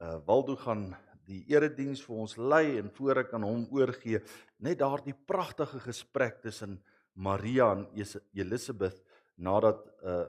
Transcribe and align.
uh 0.00 0.18
Waldo 0.26 0.56
gaan 0.56 0.90
die 1.28 1.44
erediens 1.52 2.00
vir 2.02 2.22
ons 2.24 2.36
lei 2.40 2.78
en 2.80 2.88
voor 2.96 3.22
ek 3.22 3.34
aan 3.36 3.46
hom 3.46 3.66
oorgee, 3.76 4.22
net 4.64 4.80
daardie 4.80 5.14
pragtige 5.14 5.80
gesprek 5.84 6.40
tussen 6.42 6.78
Maria 7.14 7.70
en 7.74 7.86
Elisabeth 8.34 9.02
nadat 9.36 9.86
uh 10.02 10.24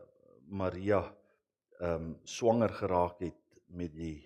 Maria 0.51 1.05
ehm 1.79 1.93
um, 1.95 2.07
swanger 2.27 2.73
geraak 2.75 3.21
het 3.23 3.37
met 3.71 3.93
die 3.95 4.19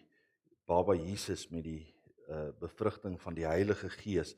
baba 0.66 0.96
Jesus 0.98 1.46
met 1.54 1.64
die 1.64 1.84
uh 2.28 2.50
bevrugting 2.60 3.20
van 3.22 3.38
die 3.38 3.46
Heilige 3.46 3.90
Gees. 3.90 4.34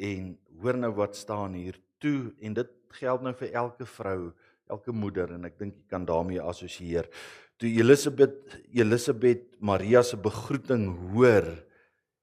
En 0.00 0.38
hoor 0.62 0.78
nou 0.78 0.94
wat 0.96 1.16
staan 1.16 1.52
hier 1.52 1.76
toe 1.98 2.32
en 2.40 2.54
dit 2.54 2.70
geld 3.00 3.22
nou 3.22 3.34
vir 3.36 3.52
elke 3.52 3.86
vrou, 3.86 4.32
elke 4.68 4.92
moeder 4.92 5.34
en 5.36 5.44
ek 5.44 5.58
dink 5.58 5.76
jy 5.76 5.86
kan 5.92 6.08
daarmee 6.08 6.40
assosieer 6.40 7.10
toe 7.58 7.70
Elisabeth 7.70 8.58
Elisabeth 8.72 9.44
Maria 9.60 10.02
se 10.06 10.16
begroeting 10.16 10.92
hoor, 11.10 11.48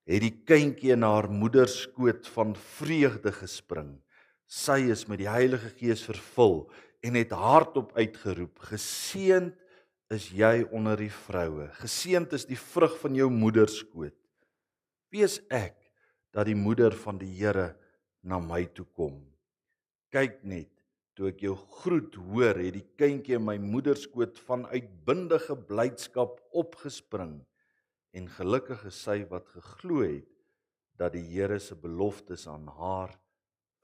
het 0.05 0.21
die 0.23 0.33
kindjie 0.47 0.93
in 0.95 1.03
haar 1.03 1.27
moeder 1.31 1.67
skoot 1.69 2.27
van 2.35 2.53
vreugde 2.77 3.33
gespring. 3.35 3.95
Sy 4.45 4.85
is 4.93 5.07
met 5.09 5.19
die 5.23 5.29
Heilige 5.29 5.71
Gees 5.75 6.05
vervul 6.05 6.67
en 7.05 7.17
het 7.17 7.33
hardop 7.35 7.95
uitgeroep: 7.97 8.59
Geseend 8.69 9.57
is 10.13 10.29
jy 10.29 10.61
onder 10.71 10.99
die 11.01 11.11
vroue. 11.11 11.67
Geseend 11.81 12.33
is 12.37 12.45
die 12.45 12.59
vrug 12.59 12.93
van 13.01 13.17
jou 13.17 13.29
moeder 13.33 13.69
skoot. 13.71 14.15
Wees 15.11 15.39
ek 15.49 15.79
dat 16.35 16.45
die 16.47 16.57
moeder 16.57 16.93
van 17.05 17.17
die 17.17 17.31
Here 17.33 17.73
na 18.21 18.39
my 18.39 18.65
toe 18.75 18.85
kom. 18.93 19.17
Kyk 20.13 20.43
net 20.45 20.74
toe 21.15 21.29
ek 21.31 21.41
jou 21.45 21.55
groet 21.79 22.15
hoor, 22.27 22.57
het 22.59 22.75
die 22.75 22.87
kindjie 22.99 23.37
in 23.39 23.45
my 23.47 23.55
moederskoot 23.61 24.39
van 24.47 24.65
uitbundige 24.67 25.55
blydskap 25.69 26.41
opgespring 26.51 27.39
en 28.15 28.27
gelukkig 28.31 28.83
is 28.87 28.97
sy 29.07 29.21
wat 29.31 29.47
geglo 29.53 30.03
het 30.03 30.27
dat 30.99 31.15
die 31.15 31.23
Here 31.23 31.59
se 31.59 31.75
beloftes 31.75 32.47
aan 32.47 32.67
haar 32.77 33.15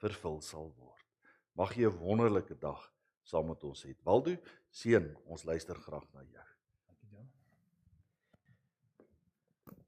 vervul 0.03 0.39
sal 0.43 0.71
word. 0.77 1.07
Mag 1.55 1.75
jy 1.75 1.87
'n 1.87 1.99
wonderlike 1.99 2.55
dag 2.59 2.91
saam 3.23 3.47
met 3.47 3.63
ons 3.63 3.83
hê. 3.85 3.95
Waldo, 4.03 4.35
seën, 4.71 5.15
ons 5.25 5.43
luister 5.43 5.75
graag 5.75 6.07
na 6.13 6.23
jou. 6.23 6.47
Dankie, 6.87 7.09
Jan. 7.11 7.27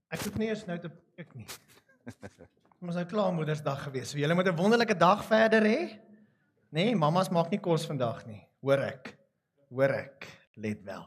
Ek 0.10 0.20
het 0.20 0.38
nie 0.38 0.50
eens 0.50 0.66
nou 0.66 0.78
te 0.80 0.92
ek 1.18 1.34
nie. 1.36 1.48
Ons 2.84 2.96
nou 2.96 3.06
klaar 3.06 3.32
Moedersdag 3.32 3.84
gewees. 3.84 4.12
So 4.12 4.18
julle 4.18 4.36
moet 4.36 4.48
'n 4.48 4.56
wonderlike 4.56 4.98
dag 4.98 5.24
verder 5.24 5.64
hê. 5.64 6.13
Nee, 6.74 6.96
mamas 6.98 7.28
maak 7.30 7.52
nie 7.54 7.60
kos 7.62 7.84
vandag 7.86 8.24
nie. 8.26 8.40
Hoor 8.66 8.82
ek. 8.82 9.12
Hoor 9.70 9.92
ek. 9.94 10.26
Let 10.58 10.80
wel. 10.86 11.04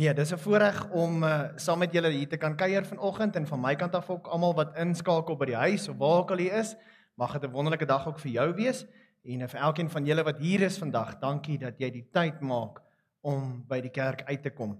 Nee, 0.00 0.12
dis 0.16 0.32
'n 0.32 0.40
voorreg 0.40 0.78
om 0.96 1.22
uh, 1.22 1.52
saam 1.56 1.78
met 1.78 1.92
julle 1.92 2.08
hier 2.08 2.28
te 2.28 2.36
kan 2.36 2.56
kuier 2.56 2.84
vanoggend 2.84 3.36
en 3.36 3.46
van 3.46 3.60
my 3.60 3.74
kant 3.76 3.94
af 3.94 4.08
ook 4.10 4.26
almal 4.26 4.54
wat 4.54 4.76
inskakel 4.76 5.36
by 5.36 5.46
die 5.46 5.56
huis 5.56 5.88
of 5.88 5.96
waar 5.96 6.22
ook 6.22 6.30
al 6.30 6.40
jy 6.40 6.48
is, 6.60 6.74
mag 7.16 7.32
dit 7.32 7.44
'n 7.44 7.52
wonderlike 7.52 7.86
dag 7.86 8.06
ook 8.08 8.18
vir 8.18 8.30
jou 8.30 8.54
wees 8.54 8.86
en 9.24 9.48
vir 9.48 9.60
elkeen 9.60 9.90
van 9.90 10.04
julle 10.04 10.24
wat 10.24 10.38
hier 10.38 10.62
is 10.62 10.78
vandag. 10.78 11.18
Dankie 11.20 11.58
dat 11.58 11.76
jy 11.78 11.90
die 11.90 12.08
tyd 12.12 12.40
maak 12.40 12.80
om 13.20 13.64
by 13.68 13.80
die 13.80 13.92
kerk 13.92 14.24
uit 14.24 14.42
te 14.42 14.50
kom. 14.50 14.78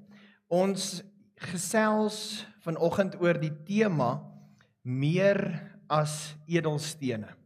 Ons 0.49 1.03
gesels 1.37 2.47
vanoggend 2.61 3.21
oor 3.21 3.37
die 3.37 3.63
tema 3.65 4.25
meer 4.83 5.61
as 5.89 6.35
edelstene 6.47 7.40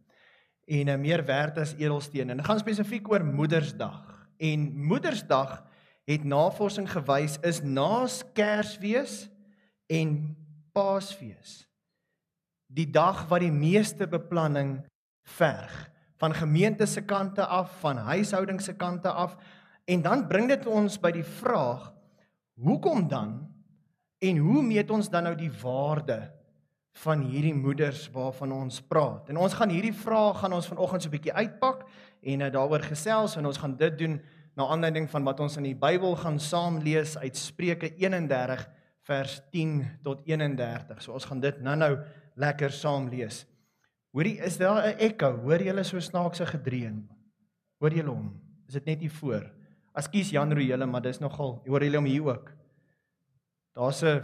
en 0.67 0.89
'n 0.89 1.01
meer 1.01 1.25
werd 1.25 1.59
as 1.59 1.75
edelsteen. 1.75 2.31
En 2.31 2.37
dit 2.37 2.47
gaan 2.47 2.59
spesifiek 2.59 3.09
oor 3.09 3.25
Moedersdag. 3.25 4.29
En 4.37 4.85
Moedersdag 4.85 5.65
het 6.05 6.25
navorsing 6.25 6.91
gewys 6.91 7.39
is 7.41 7.63
naas 7.63 8.23
Kersfees 8.33 9.29
en 9.87 10.37
Paasfees 10.73 11.69
die 12.75 12.89
dag 12.91 13.27
wat 13.31 13.45
die 13.45 13.55
meeste 13.55 14.09
beplanning 14.11 14.81
verg 15.37 15.73
van 16.23 16.35
gemeente 16.35 16.87
se 16.87 17.03
kante 17.05 17.45
af, 17.45 17.81
van 17.83 17.99
huishouding 18.07 18.61
se 18.63 18.75
kante 18.75 19.11
af. 19.11 19.37
En 19.85 20.03
dan 20.03 20.27
bring 20.29 20.49
dit 20.49 20.67
ons 20.67 20.97
by 21.01 21.11
die 21.13 21.27
vraag: 21.27 21.91
Hoekom 22.55 23.09
dan 23.09 23.35
en 24.19 24.39
hoe 24.41 24.63
meet 24.63 24.91
ons 24.91 25.11
dan 25.11 25.27
nou 25.29 25.35
die 25.37 25.53
waarde 25.63 26.34
van 27.03 27.25
hierdie 27.27 27.55
moeders 27.55 28.07
waarvan 28.15 28.53
ons 28.55 28.79
praat. 28.87 29.29
En 29.33 29.41
ons 29.43 29.55
gaan 29.59 29.73
hierdie 29.73 29.95
vrae 29.95 30.35
gaan 30.39 30.53
ons 30.55 30.69
vanoggend 30.71 31.03
so 31.03 31.09
'n 31.09 31.17
bietjie 31.17 31.33
uitpak 31.35 31.87
en 32.23 32.41
uh, 32.41 32.51
daaroor 32.51 32.83
gesels 32.83 33.37
en 33.37 33.47
ons 33.47 33.59
gaan 33.59 33.77
dit 33.77 33.99
doen 33.99 34.21
na 34.55 34.67
aanleiding 34.71 35.11
van 35.11 35.25
wat 35.25 35.41
ons 35.41 35.57
in 35.57 35.67
die 35.67 35.75
Bybel 35.75 36.15
gaan 36.17 36.39
saam 36.39 36.79
lees 36.79 37.17
uit 37.19 37.37
Spreuke 37.37 37.91
31 37.97 38.69
vers 39.09 39.41
10 39.51 39.83
tot 40.03 40.23
31. 40.25 41.03
So 41.03 41.13
ons 41.13 41.25
gaan 41.25 41.41
dit 41.41 41.61
nou-nou 41.61 41.99
lekker 42.37 42.71
saam 42.71 43.09
lees. 43.09 43.45
Hoorie, 44.15 44.39
is 44.39 44.57
daar 44.59 44.87
'n 44.87 44.99
ekko? 44.99 45.43
Hoor 45.43 45.59
jy 45.59 45.69
hulle 45.69 45.85
so 45.85 45.99
snaakse 45.99 46.47
gedreun? 46.47 47.09
Hoor 47.81 47.91
jy 47.91 48.05
hom? 48.07 48.41
Is 48.69 48.75
dit 48.75 48.85
net 48.87 49.01
hier 49.01 49.11
voor? 49.11 49.51
Ekskuus 49.95 50.31
Jan 50.31 50.53
Roele, 50.53 50.87
maar 50.87 51.03
dis 51.03 51.19
nogal, 51.19 51.63
hoor 51.67 51.83
jy 51.83 51.95
hom 51.95 52.05
hier 52.05 52.23
ook? 52.23 52.53
Daar's 53.75 54.03
'n 54.03 54.23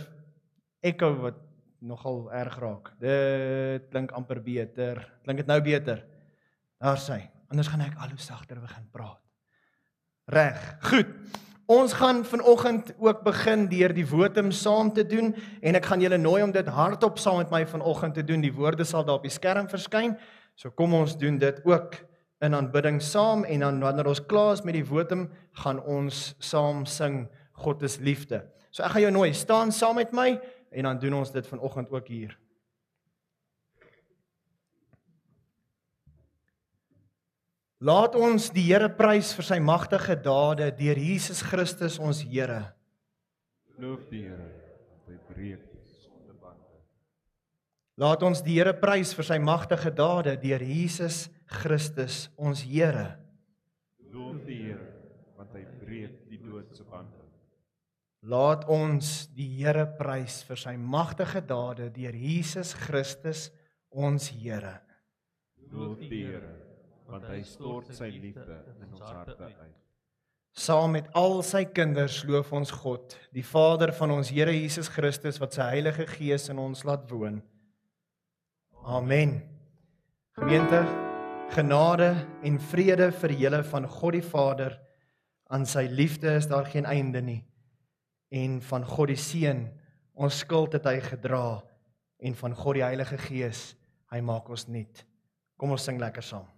ekko 0.81 1.15
wat 1.21 1.50
nogal 1.81 2.29
erg 2.33 2.57
raak. 2.61 2.93
Dit 3.01 3.89
klink 3.91 4.13
amper 4.17 4.41
beter. 4.45 5.01
Klink 5.25 5.43
dit 5.43 5.49
nou 5.49 5.61
beter? 5.65 6.03
Daar 6.81 7.01
sê. 7.01 7.23
Anders 7.51 7.69
gaan 7.69 7.85
ek 7.85 7.97
al 7.99 8.13
hoe 8.13 8.21
sagter 8.23 8.61
begin 8.61 8.87
praat. 8.93 9.21
Reg. 10.31 10.61
Goed. 10.91 11.09
Ons 11.71 11.95
gaan 11.95 12.25
vanoggend 12.27 12.93
ook 12.99 13.23
begin 13.23 13.69
deur 13.71 13.93
die 13.95 14.07
wotum 14.07 14.51
saam 14.51 14.91
te 14.95 15.05
doen 15.07 15.33
en 15.63 15.79
ek 15.79 15.87
gaan 15.87 16.03
julle 16.03 16.19
nooi 16.19 16.43
om 16.43 16.53
dit 16.55 16.67
hardop 16.67 17.19
saam 17.23 17.39
met 17.39 17.53
my 17.55 17.63
vanoggend 17.67 18.17
te 18.19 18.25
doen. 18.27 18.43
Die 18.43 18.55
woorde 18.55 18.85
sal 18.85 19.05
daar 19.07 19.21
op 19.21 19.27
die 19.27 19.35
skerm 19.35 19.69
verskyn. 19.71 20.17
So 20.59 20.75
kom 20.75 20.95
ons 20.99 21.15
doen 21.19 21.39
dit 21.39 21.61
ook 21.65 21.95
in 22.43 22.57
aanbidding 22.59 22.99
saam 23.03 23.45
en 23.45 23.63
dan 23.63 23.79
wanneer 23.85 24.11
ons 24.11 24.23
klaar 24.27 24.57
is 24.57 24.65
met 24.67 24.75
die 24.75 24.87
wotum, 24.87 25.29
gaan 25.63 25.79
ons 25.85 26.35
saam 26.43 26.87
sing 26.89 27.29
God 27.63 27.83
is 27.87 27.99
liefde. 28.03 28.43
So 28.71 28.83
ek 28.83 28.97
gaan 28.97 29.07
jou 29.09 29.15
nooi, 29.15 29.31
staan 29.35 29.73
saam 29.75 29.99
met 30.01 30.15
my 30.17 30.41
en 30.71 30.87
dan 30.87 30.99
doen 30.99 31.15
ons 31.15 31.33
dit 31.33 31.47
vanoggend 31.47 31.91
ook 31.91 32.09
hier. 32.09 32.39
Laat 37.81 38.13
ons 38.15 38.51
die 38.53 38.67
Here 38.69 38.91
prys 38.93 39.31
vir 39.33 39.47
sy 39.47 39.57
magtige 39.65 40.13
dade 40.21 40.67
deur 40.77 40.99
Jesus 41.01 41.41
Christus 41.41 41.97
ons 41.97 42.21
Here. 42.21 42.75
Loof 43.81 44.03
die 44.11 44.27
Here, 44.27 44.51
hy 45.09 45.17
breek 45.31 45.63
sondebande. 45.89 46.83
Laat 47.97 48.27
ons 48.29 48.45
die 48.45 48.59
Here 48.59 48.75
prys 48.77 49.15
vir 49.17 49.31
sy 49.31 49.39
magtige 49.41 49.95
dade 49.97 50.37
deur 50.43 50.61
Jesus 50.61 51.31
Christus 51.49 52.27
ons 52.37 52.61
Here. 52.69 53.15
Loof 54.13 54.45
die 54.45 54.61
Here, 54.67 54.93
want 55.41 55.57
hy 55.57 55.65
breek 55.81 56.21
die 56.29 56.43
doodse 56.45 56.85
bande. 56.85 57.17
Laat 58.21 58.67
ons 58.69 59.31
die 59.33 59.49
Here 59.57 59.87
prys 59.97 60.43
vir 60.45 60.59
sy 60.61 60.75
magtige 60.77 61.41
dade 61.41 61.89
deur 61.95 62.17
Jesus 62.17 62.75
Christus 62.77 63.47
ons 63.89 64.29
Here. 64.29 64.75
Loof 65.73 66.03
die 66.05 66.27
Here, 66.27 66.53
want 67.09 67.25
hy 67.31 67.41
stort 67.49 67.89
sy 67.97 68.11
liefde 68.13 68.61
in 68.77 68.93
ons 68.93 69.07
harte 69.09 69.39
uit. 69.41 69.79
Saam 70.53 70.99
met 70.99 71.09
al 71.17 71.39
sy 71.47 71.65
kinders 71.73 72.21
loof 72.29 72.53
ons 72.53 72.75
God, 72.83 73.17
die 73.33 73.47
Vader 73.47 73.95
van 73.97 74.13
ons 74.19 74.35
Here 74.35 74.53
Jesus 74.53 74.93
Christus 74.93 75.41
wat 75.41 75.57
sy 75.57 75.71
Heilige 75.79 76.05
Gees 76.11 76.51
in 76.53 76.61
ons 76.61 76.85
laat 76.85 77.09
woon. 77.09 77.41
Amen. 78.85 79.39
Gemeente, 80.37 80.85
genade 81.57 82.13
en 82.45 82.61
vrede 82.69 83.15
vir 83.23 83.41
julle 83.47 83.65
van 83.73 83.89
God 83.89 84.19
die 84.19 84.27
Vader. 84.29 84.77
Aan 85.49 85.65
sy 85.65 85.89
liefde 85.89 86.37
is 86.37 86.51
daar 86.51 86.69
geen 86.69 86.85
einde 86.85 87.25
nie 87.25 87.47
en 88.31 88.61
van 88.63 88.87
God 88.87 89.11
die 89.13 89.19
Seun 89.21 89.67
ons 90.21 90.43
skuld 90.43 90.77
het 90.77 90.87
hy 90.87 90.99
gedra 91.03 91.61
en 92.21 92.37
van 92.37 92.55
God 92.55 92.79
die 92.79 92.85
Heilige 92.85 93.19
Gees 93.19 93.71
hy 94.11 94.21
maak 94.25 94.49
ons 94.51 94.67
nuut. 94.69 95.05
Kom 95.57 95.73
ons 95.75 95.85
sing 95.85 96.01
lekker 96.01 96.25
saam. 96.25 96.49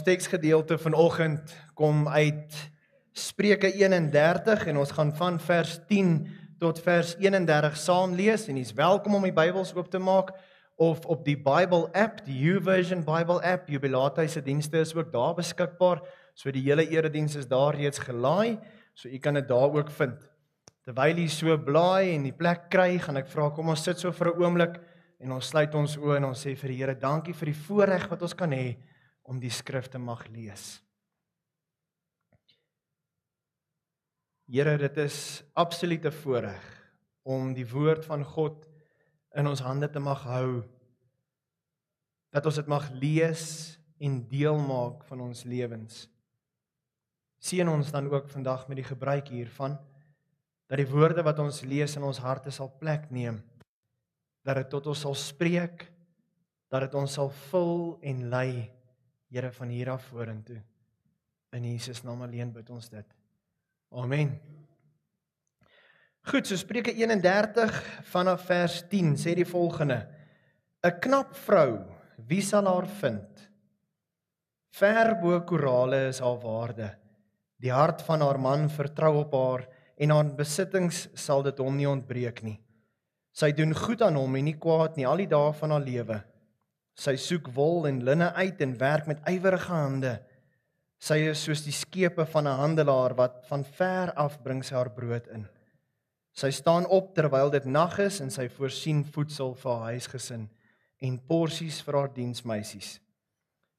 Ons 0.00 0.08
teksgedeelte 0.08 0.78
vanoggend 0.80 1.50
kom 1.76 2.06
uit 2.08 2.54
Spreuke 3.12 3.68
31 3.68 4.62
en 4.70 4.78
ons 4.80 4.92
gaan 4.96 5.10
van 5.12 5.34
vers 5.44 5.74
10 5.90 6.14
tot 6.56 6.78
vers 6.80 7.10
31 7.20 7.76
saam 7.76 8.14
lees 8.16 8.46
en 8.48 8.56
jy's 8.56 8.72
welkom 8.78 9.18
om 9.18 9.26
die 9.28 9.34
Bybels 9.36 9.74
oop 9.76 9.90
te 9.92 10.00
maak 10.00 10.30
of 10.80 11.04
op 11.04 11.20
die 11.26 11.36
Bible 11.36 11.90
app, 11.92 12.22
die 12.24 12.38
YouVersion 12.46 13.04
Bible 13.04 13.44
app, 13.44 13.68
Jubilate 13.68 14.24
se 14.24 14.40
dienste 14.40 14.80
is 14.80 14.94
ook 14.96 15.12
daar 15.12 15.34
beskikbaar. 15.36 16.00
So 16.32 16.48
die 16.48 16.64
hele 16.64 16.86
erediens 16.88 17.36
is 17.36 17.50
daar 17.50 17.76
reeds 17.76 18.00
gelaai, 18.00 18.56
so 18.96 19.04
u 19.04 19.18
kan 19.20 19.36
dit 19.36 19.48
daar 19.52 19.68
ook 19.68 19.92
vind. 19.98 20.16
Terwyl 20.88 21.20
jy 21.20 21.28
so 21.28 21.58
blaai 21.60 22.14
en 22.14 22.24
die 22.24 22.32
plek 22.32 22.70
kry, 22.72 22.94
gaan 23.04 23.20
ek 23.20 23.28
vra 23.28 23.50
kom 23.52 23.68
ons 23.68 23.84
sit 23.84 24.00
so 24.00 24.16
vir 24.16 24.32
'n 24.32 24.40
oomblik 24.40 24.80
en 25.20 25.32
ons 25.36 25.44
sluit 25.44 25.74
ons 25.74 25.98
oë 25.98 26.16
en 26.16 26.30
ons 26.32 26.46
sê 26.46 26.56
vir 26.56 26.68
die 26.72 26.78
Here 26.80 26.94
dankie 26.94 27.36
vir 27.36 27.52
die 27.52 27.60
voorreg 27.68 28.08
wat 28.08 28.22
ons 28.22 28.32
kan 28.32 28.56
hê 28.56 28.78
om 29.30 29.38
die 29.38 29.52
skrif 29.54 29.86
te 29.90 29.98
mag 30.02 30.24
lees. 30.34 30.80
Here, 34.50 34.74
dit 34.82 34.96
is 34.98 35.44
absolute 35.54 36.10
voorreg 36.10 36.64
om 37.22 37.52
die 37.54 37.66
woord 37.70 38.02
van 38.08 38.24
God 38.26 38.66
in 39.38 39.46
ons 39.46 39.62
hande 39.62 39.86
te 39.86 40.02
mag 40.02 40.24
hou. 40.26 40.62
Dat 42.34 42.48
ons 42.50 42.58
dit 42.58 42.70
mag 42.70 42.88
lees 42.98 43.44
en 44.02 44.16
deel 44.26 44.58
maak 44.58 45.04
van 45.06 45.22
ons 45.28 45.44
lewens. 45.46 46.08
Seën 47.38 47.70
ons 47.70 47.92
dan 47.94 48.10
ook 48.10 48.26
vandag 48.32 48.66
met 48.66 48.80
die 48.80 48.88
gebruik 48.88 49.30
hiervan 49.30 49.78
dat 50.70 50.78
die 50.78 50.90
woorde 50.90 51.22
wat 51.26 51.38
ons 51.42 51.62
lees 51.66 51.96
in 51.98 52.04
ons 52.06 52.20
harte 52.22 52.50
sal 52.54 52.70
plek 52.82 53.08
neem. 53.10 53.40
Dat 54.46 54.58
dit 54.60 54.68
tot 54.70 54.90
ons 54.90 55.00
sal 55.06 55.16
spreek, 55.18 55.86
dat 56.70 56.86
dit 56.86 56.94
ons 56.98 57.16
sal 57.18 57.30
vul 57.50 57.96
en 58.06 58.28
lei 58.30 58.52
Here 59.30 59.52
van 59.54 59.68
hier 59.70 59.90
af 59.90 60.08
vorentoe. 60.10 60.58
In 61.54 61.64
Jesus 61.64 62.02
naam 62.02 62.22
alleen 62.22 62.52
bid 62.52 62.70
ons 62.70 62.88
dit. 62.90 63.06
Amen. 63.90 64.34
Goed, 66.30 66.46
so 66.46 66.56
Spreuke 66.58 66.92
31 66.92 67.78
vanaf 68.10 68.44
vers 68.46 68.82
10 68.90 69.14
sê 69.18 69.34
die 69.38 69.46
volgende: 69.46 70.06
'n 70.82 70.98
Knap 71.00 71.34
vrou, 71.46 71.78
wie 72.28 72.42
sal 72.42 72.66
haar 72.66 72.86
vind? 72.86 73.48
Ver 74.70 75.14
bo 75.22 75.40
korale 75.40 76.08
is 76.08 76.20
haar 76.20 76.38
waarde. 76.42 76.90
Die 77.60 77.72
hart 77.72 78.02
van 78.02 78.20
haar 78.20 78.38
man 78.38 78.68
vertrou 78.70 79.16
op 79.24 79.32
haar 79.34 79.66
en 79.96 80.10
haar 80.10 80.34
besittings 80.34 81.08
sal 81.14 81.42
dit 81.42 81.58
hom 81.58 81.76
nie 81.76 81.88
ontbreek 81.88 82.42
nie. 82.42 82.58
Sy 83.32 83.52
doen 83.52 83.74
goed 83.74 84.02
aan 84.02 84.16
hom 84.16 84.36
en 84.36 84.44
nie 84.44 84.58
kwaad 84.58 84.96
nie 84.96 85.06
al 85.06 85.22
die 85.22 85.28
dae 85.30 85.52
van 85.52 85.70
haar 85.70 85.84
lewe. 85.84 86.20
Sy 86.94 87.16
soek 87.16 87.48
wol 87.54 87.86
en 87.86 88.04
linne 88.04 88.32
uit 88.34 88.60
en 88.60 88.78
werk 88.78 89.06
met 89.06 89.22
ywerige 89.28 89.72
hande. 89.72 90.20
Sy 91.00 91.16
is 91.30 91.42
soos 91.44 91.62
die 91.64 91.72
skepe 91.72 92.26
van 92.26 92.46
'n 92.46 92.58
handelaar 92.60 93.14
wat 93.14 93.46
van 93.48 93.64
ver 93.64 94.12
af 94.12 94.42
bring 94.42 94.62
sy 94.64 94.74
haar 94.74 94.90
brood 94.90 95.26
in. 95.28 95.48
Sy 96.34 96.50
staan 96.50 96.86
op 96.86 97.14
terwyl 97.14 97.50
dit 97.50 97.64
nag 97.64 97.98
is 97.98 98.20
en 98.20 98.30
sy 98.30 98.48
voorsien 98.48 99.04
voedsel 99.04 99.54
vir 99.54 99.72
haar 99.72 99.92
huisgesin 99.92 100.48
en 101.00 101.18
porsies 101.18 101.80
vir 101.82 101.94
haar 101.94 102.12
diensmeisies. 102.14 103.00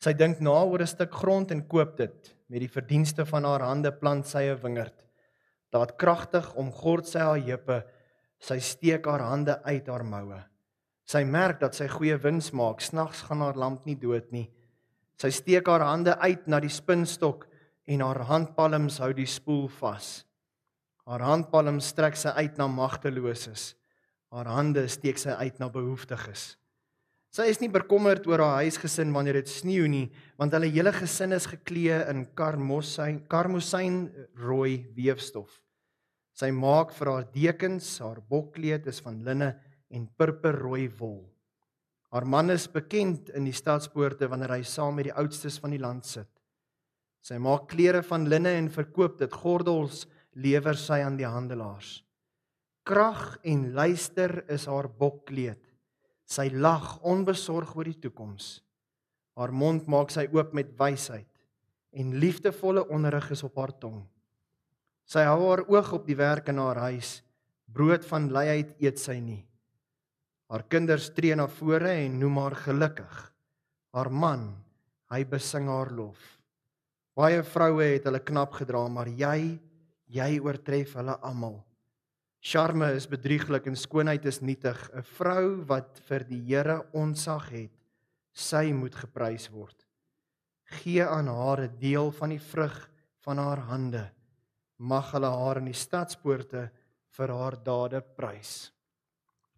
Sy 0.01 0.13
dink 0.13 0.41
na 0.41 0.63
oor 0.65 0.81
'n 0.81 0.87
stuk 0.87 1.13
grond 1.13 1.51
en 1.51 1.67
koop 1.67 1.97
dit. 1.97 2.35
Met 2.49 2.59
die 2.59 2.67
verdienste 2.67 3.25
van 3.25 3.43
haar 3.43 3.61
hande 3.61 3.91
plant 3.91 4.27
sy 4.27 4.49
'n 4.49 4.61
wingerd. 4.61 5.05
Daad 5.71 5.97
kragtig 5.97 6.55
omgord 6.55 7.07
sy 7.07 7.19
haar 7.19 7.39
heupe. 7.39 7.83
Sy 8.39 8.59
steek 8.59 9.05
haar 9.05 9.21
hande 9.21 9.63
uit 9.63 9.87
haar 9.87 10.03
moue. 10.03 10.50
Sy 11.11 11.25
merk 11.27 11.59
dat 11.59 11.75
sy 11.75 11.89
goeie 11.91 12.15
wins 12.23 12.53
maak. 12.55 12.79
Snags 12.79 13.25
gaan 13.27 13.41
haar 13.43 13.57
lamp 13.59 13.87
nie 13.89 13.97
dood 13.99 14.29
nie. 14.31 14.47
Sy 15.19 15.31
steek 15.35 15.67
haar 15.67 15.83
hande 15.83 16.15
uit 16.23 16.47
na 16.47 16.61
die 16.63 16.71
spinstok 16.71 17.49
en 17.91 18.03
haar 18.05 18.23
handpalms 18.29 19.01
hou 19.03 19.11
die 19.17 19.27
spoel 19.27 19.67
vas. 19.81 20.21
Haar 21.09 21.25
handpalms 21.25 21.89
strek 21.91 22.15
sy 22.15 22.31
uit 22.37 22.55
na 22.61 22.69
magteloses. 22.71 23.73
Haar 24.31 24.47
hande 24.53 24.85
steek 24.87 25.19
sy 25.19 25.35
uit 25.41 25.59
na 25.59 25.67
behoeftiges. 25.73 26.53
Sy 27.31 27.47
is 27.47 27.59
nie 27.61 27.71
bekommerd 27.71 28.25
oor 28.27 28.43
haar 28.43 28.63
huisgesin 28.65 29.11
wanneer 29.15 29.39
dit 29.39 29.51
sneeu 29.51 29.87
nie, 29.87 30.09
want 30.39 30.51
hulle 30.55 30.67
hele 30.71 30.91
gesin 30.95 31.35
is 31.35 31.47
geklee 31.47 32.01
in 32.11 32.25
karmosyn 32.35 33.21
karmosyn 33.31 34.01
rooi 34.39 34.81
weefstof. 34.95 35.61
Sy 36.35 36.51
maak 36.55 36.91
vir 36.95 37.11
haar 37.11 37.27
dekens, 37.31 37.93
haar 38.03 38.19
bokkleed 38.27 38.87
is 38.91 38.99
van 39.03 39.19
linne 39.23 39.53
en 39.91 40.07
purperrooi 40.17 40.87
wol. 40.99 41.21
Haar 42.11 42.27
man 42.27 42.51
is 42.51 42.67
bekend 42.67 43.29
in 43.35 43.45
die 43.47 43.55
stadspoorte 43.55 44.27
wanneer 44.27 44.57
hy 44.57 44.63
saam 44.67 44.97
met 44.99 45.07
die 45.07 45.15
oudstes 45.15 45.59
van 45.63 45.71
die 45.71 45.79
land 45.79 46.07
sit. 46.07 46.29
Sy 47.23 47.37
maak 47.39 47.69
klere 47.71 48.01
van 48.03 48.25
linne 48.27 48.55
en 48.57 48.71
verkoop 48.73 49.19
dit. 49.21 49.31
Gordels 49.31 50.07
lewer 50.35 50.75
sy 50.79 50.99
aan 51.05 51.19
die 51.19 51.27
handelaars. 51.27 52.01
Krag 52.87 53.37
en 53.47 53.69
luister 53.77 54.41
is 54.51 54.65
haar 54.67 54.89
bokkleed. 54.89 55.61
Sy 56.25 56.49
lag 56.51 56.97
onbesorg 57.07 57.75
oor 57.77 57.87
die 57.87 57.99
toekoms. 58.01 58.57
Haar 59.37 59.53
mond 59.53 59.87
maak 59.91 60.11
sy 60.11 60.25
oop 60.33 60.55
met 60.57 60.73
wysheid 60.79 61.27
en 61.91 62.15
liefdevolle 62.19 62.85
onderrig 62.87 63.29
is 63.35 63.43
op 63.43 63.57
haar 63.59 63.73
tong. 63.79 64.01
Sy 65.11 65.25
hou 65.27 65.41
haar 65.49 65.65
oog 65.67 65.91
op 65.97 66.05
die 66.07 66.15
werk 66.15 66.47
in 66.51 66.59
haar 66.61 66.79
huis. 66.87 67.19
Brood 67.71 68.05
van 68.07 68.29
luiheid 68.31 68.75
eet 68.79 68.99
sy 68.99 69.17
nie. 69.19 69.41
Haar 70.51 70.65
kinders 70.67 71.07
tree 71.15 71.35
na 71.35 71.45
vore 71.47 71.93
en 72.03 72.17
noem 72.19 72.41
haar 72.43 72.57
gelukkig. 72.59 73.17
Haar 73.95 74.09
man, 74.11 74.49
hy 75.11 75.23
besing 75.23 75.69
haar 75.71 75.93
lof. 75.95 76.19
Baie 77.15 77.39
vroue 77.43 77.85
het 77.93 78.07
hulle 78.07 78.19
knap 78.19 78.57
gedra, 78.59 78.81
maar 78.91 79.07
jy, 79.07 79.59
jy 80.11 80.31
oortref 80.43 80.97
hulle 80.99 81.15
almal. 81.23 81.61
Charme 82.43 82.89
is 82.97 83.07
bedrieglik 83.07 83.69
en 83.69 83.77
skoonheid 83.79 84.25
is 84.25 84.41
nietig. 84.41 84.79
'n 84.91 85.03
Vrou 85.15 85.63
wat 85.69 86.01
vir 86.09 86.25
die 86.27 86.41
Here 86.49 86.81
onsag 86.91 87.47
het, 87.51 87.71
sy 88.33 88.73
moet 88.73 88.95
geprys 88.95 89.47
word. 89.53 89.85
Gee 90.81 91.05
aan 91.05 91.27
haar 91.27 91.61
'n 91.63 91.79
deel 91.79 92.11
van 92.11 92.29
die 92.29 92.43
vrug 92.51 92.89
van 93.23 93.37
haar 93.37 93.61
hande. 93.71 94.11
Mag 94.79 95.11
hulle 95.11 95.29
haar 95.29 95.57
in 95.57 95.65
die 95.65 95.77
stadspoorte 95.77 96.71
vir 97.15 97.29
haar 97.29 97.55
dade 97.63 98.01
prys. 98.01 98.71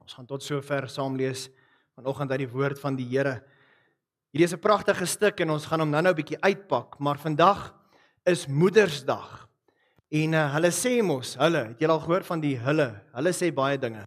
Ons 0.03 0.17
gaan 0.17 0.27
tot 0.27 0.43
sover 0.43 0.89
saam 0.91 1.15
lees 1.15 1.45
vanoggend 1.95 2.31
uit 2.33 2.41
die 2.43 2.51
woord 2.51 2.79
van 2.81 2.97
die 2.99 3.05
Here. 3.07 3.37
Hierdie 4.33 4.49
is 4.49 4.53
'n 4.53 4.59
pragtige 4.59 5.05
stuk 5.05 5.39
en 5.39 5.51
ons 5.51 5.65
gaan 5.65 5.79
hom 5.79 5.89
nou-nou 5.89 6.11
'n 6.11 6.15
bietjie 6.15 6.41
uitpak, 6.41 6.99
maar 6.99 7.17
vandag 7.17 7.73
is 8.25 8.47
Moedersdag. 8.47 9.47
En 10.11 10.33
uh, 10.33 10.53
hulle 10.53 10.71
sê 10.71 11.01
mos, 11.01 11.35
hulle, 11.35 11.71
het 11.71 11.79
julle 11.79 11.93
al 11.93 11.99
gehoor 11.99 12.23
van 12.23 12.39
die 12.39 12.57
hulle? 12.57 13.01
Hulle 13.13 13.31
sê 13.31 13.53
baie 13.53 13.77
dinge. 13.77 14.03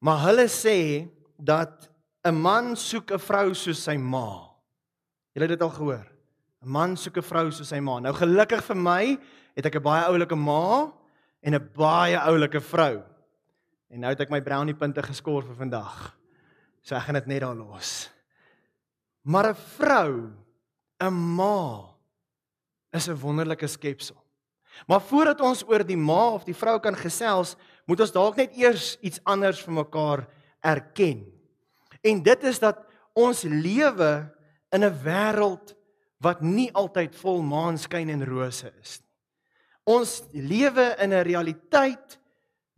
Maar 0.00 0.18
hulle 0.28 0.48
sê 0.48 1.08
dat 1.38 1.88
'n 2.24 2.34
man 2.34 2.76
soek 2.76 3.12
'n 3.12 3.18
vrou 3.18 3.54
soos 3.54 3.82
sy 3.82 3.96
ma. 3.96 4.52
Julle 5.32 5.48
het 5.48 5.58
dit 5.58 5.62
al 5.62 5.70
gehoor. 5.70 6.06
'n 6.62 6.68
Man 6.68 6.96
soek 6.96 7.16
'n 7.16 7.22
vrou 7.22 7.50
soos 7.50 7.68
sy 7.68 7.80
ma. 7.80 8.00
Nou 8.00 8.12
gelukkig 8.12 8.62
vir 8.64 8.76
my 8.76 9.18
het 9.56 9.66
ek 9.66 9.76
'n 9.76 9.82
baie 9.82 10.04
oulike 10.04 10.36
ma 10.36 10.92
en 11.42 11.54
'n 11.54 11.70
baie 11.74 12.18
oulike 12.18 12.60
vrou. 12.60 13.02
En 13.88 14.00
nou 14.04 14.12
het 14.12 14.20
ek 14.20 14.32
my 14.32 14.40
brownie 14.44 14.76
punte 14.76 15.02
geskor 15.02 15.46
vir 15.46 15.56
vandag. 15.56 15.96
So 16.84 16.96
ek 16.96 17.08
gaan 17.08 17.18
dit 17.20 17.30
net 17.32 17.42
daar 17.44 17.56
los. 17.56 18.10
Maar 19.24 19.50
'n 19.50 19.54
vrou, 19.76 20.32
'n 21.00 21.14
ma 21.36 21.94
is 22.92 23.08
'n 23.08 23.20
wonderlike 23.20 23.66
skepsel. 23.66 24.16
Maar 24.86 25.00
voordat 25.00 25.40
ons 25.40 25.64
oor 25.66 25.84
die 25.84 25.96
ma 25.96 26.28
of 26.30 26.44
die 26.44 26.54
vrou 26.54 26.78
kan 26.80 26.94
gesels, 26.94 27.56
moet 27.86 28.00
ons 28.00 28.12
dalk 28.12 28.36
net 28.36 28.56
eers 28.56 28.96
iets 29.00 29.20
anders 29.24 29.60
vir 29.64 29.72
mekaar 29.72 30.28
erken. 30.60 31.24
En 32.02 32.22
dit 32.22 32.44
is 32.44 32.58
dat 32.58 32.84
ons 33.14 33.42
lewe 33.42 34.30
in 34.70 34.84
'n 34.84 34.98
wêreld 35.02 35.74
wat 36.20 36.40
nie 36.40 36.70
altyd 36.72 37.16
vol 37.16 37.42
maanskyn 37.42 38.10
en 38.10 38.24
rose 38.24 38.72
is 38.80 39.00
nie. 39.00 39.06
Ons 39.88 40.22
lewe 40.32 40.96
in 41.00 41.12
'n 41.12 41.24
realiteit 41.24 42.18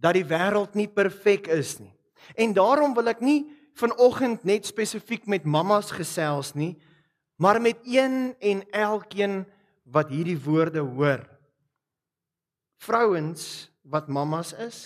dat 0.00 0.16
die 0.16 0.25
wêreld 0.25 0.76
nie 0.78 0.88
perfek 0.88 1.50
is 1.52 1.76
nie. 1.78 1.92
En 2.35 2.54
daarom 2.57 2.95
wil 2.97 3.12
ek 3.12 3.21
nie 3.25 3.45
vanoggend 3.78 4.45
net 4.49 4.69
spesifiek 4.69 5.26
met 5.30 5.45
mammas 5.49 5.92
gesels 5.95 6.54
nie, 6.57 6.75
maar 7.40 7.61
met 7.61 7.80
een 7.88 8.35
en 8.40 8.64
elkeen 8.76 9.45
wat 9.88 10.12
hierdie 10.12 10.38
woorde 10.40 10.83
hoor. 10.85 11.25
Vrouens 12.80 13.69
wat 13.85 14.09
mammas 14.09 14.52
is, 14.57 14.78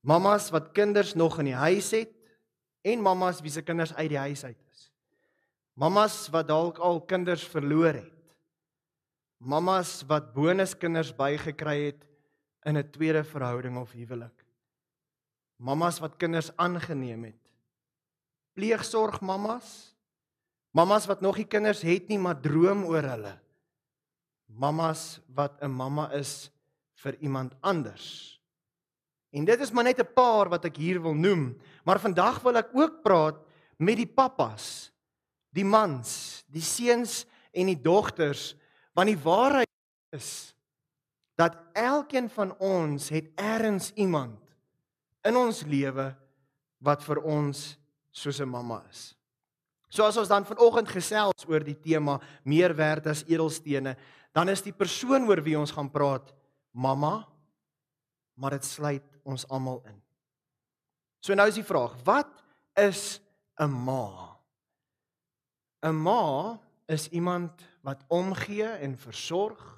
mammas 0.00 0.48
wat 0.54 0.72
kinders 0.76 1.14
nog 1.14 1.38
in 1.40 1.50
die 1.52 1.58
huis 1.58 1.90
het 1.96 2.12
en 2.84 3.04
mammas 3.04 3.42
wie 3.44 3.52
se 3.52 3.64
kinders 3.64 3.94
uit 3.96 4.12
die 4.12 4.20
huis 4.20 4.44
uit 4.44 4.60
is. 4.72 4.88
Mammas 5.78 6.26
wat 6.34 6.48
dalk 6.48 6.78
al 6.82 7.00
kinders 7.06 7.44
verloor 7.46 7.92
het. 7.94 8.14
Mammas 9.38 10.02
wat 10.08 10.32
bonuskinders 10.34 11.12
bygekry 11.14 11.76
het 11.90 12.07
in 12.68 12.76
'n 12.76 12.90
tweede 12.90 13.24
verhouding 13.24 13.76
of 13.78 13.92
huwelik. 13.92 14.44
Mammas 15.56 15.98
wat 15.98 16.16
kinders 16.16 16.56
aangeneem 16.56 17.24
het. 17.24 17.42
Pleegsorg 18.52 19.20
mammas. 19.20 19.96
Mammas 20.70 21.06
wat 21.06 21.20
nog 21.20 21.36
nie 21.36 21.46
kinders 21.46 21.82
het 21.82 22.08
nie, 22.08 22.18
maar 22.18 22.40
droom 22.40 22.84
oor 22.84 23.02
hulle. 23.02 23.38
Mammas 24.46 25.20
wat 25.34 25.62
'n 25.62 25.70
mamma 25.70 26.10
is 26.12 26.50
vir 26.94 27.16
iemand 27.18 27.54
anders. 27.60 28.38
En 29.30 29.44
dit 29.44 29.60
is 29.60 29.70
maar 29.70 29.84
net 29.84 30.00
'n 30.00 30.12
paar 30.14 30.48
wat 30.48 30.64
ek 30.64 30.76
hier 30.76 31.02
wil 31.02 31.14
noem, 31.14 31.58
maar 31.84 32.00
vandag 32.00 32.40
wil 32.42 32.56
ek 32.56 32.70
ook 32.72 33.02
praat 33.02 33.36
met 33.76 33.96
die 33.96 34.06
pappas, 34.06 34.92
die 35.50 35.64
mans, 35.64 36.44
die 36.46 36.62
seuns 36.62 37.26
en 37.52 37.66
die 37.66 37.80
dogters, 37.80 38.56
want 38.92 39.08
die 39.08 39.18
waarheid 39.18 39.68
is 40.10 40.54
dat 41.38 41.54
elkeen 41.72 42.26
van 42.34 42.50
ons 42.58 43.08
het 43.14 43.30
eers 43.38 43.92
iemand 43.94 44.42
in 45.22 45.36
ons 45.38 45.62
lewe 45.62 46.10
wat 46.82 47.04
vir 47.06 47.22
ons 47.22 47.78
soos 48.10 48.40
'n 48.40 48.48
mamma 48.48 48.82
is. 48.90 49.14
So 49.88 50.04
as 50.04 50.16
ons 50.16 50.28
dan 50.28 50.44
vanoggend 50.44 50.88
gesels 50.88 51.46
oor 51.48 51.64
die 51.64 51.78
tema 51.78 52.20
meer 52.44 52.74
werd 52.74 53.06
as 53.06 53.24
edelstene, 53.24 53.96
dan 54.32 54.48
is 54.48 54.62
die 54.62 54.72
persoon 54.72 55.28
oor 55.28 55.42
wie 55.42 55.58
ons 55.58 55.70
gaan 55.70 55.90
praat 55.90 56.34
mamma, 56.72 57.26
maar 58.34 58.50
dit 58.50 58.64
sluit 58.64 59.04
ons 59.24 59.48
almal 59.48 59.82
in. 59.86 60.02
So 61.20 61.34
nou 61.34 61.48
is 61.48 61.54
die 61.54 61.64
vraag, 61.64 61.94
wat 62.04 62.28
is 62.76 63.20
'n 63.58 63.70
ma? 63.70 64.36
'n 65.82 65.94
Ma 65.94 66.58
is 66.86 67.08
iemand 67.08 67.62
wat 67.82 68.04
omgee 68.08 68.66
en 68.66 68.96
versorg 68.96 69.77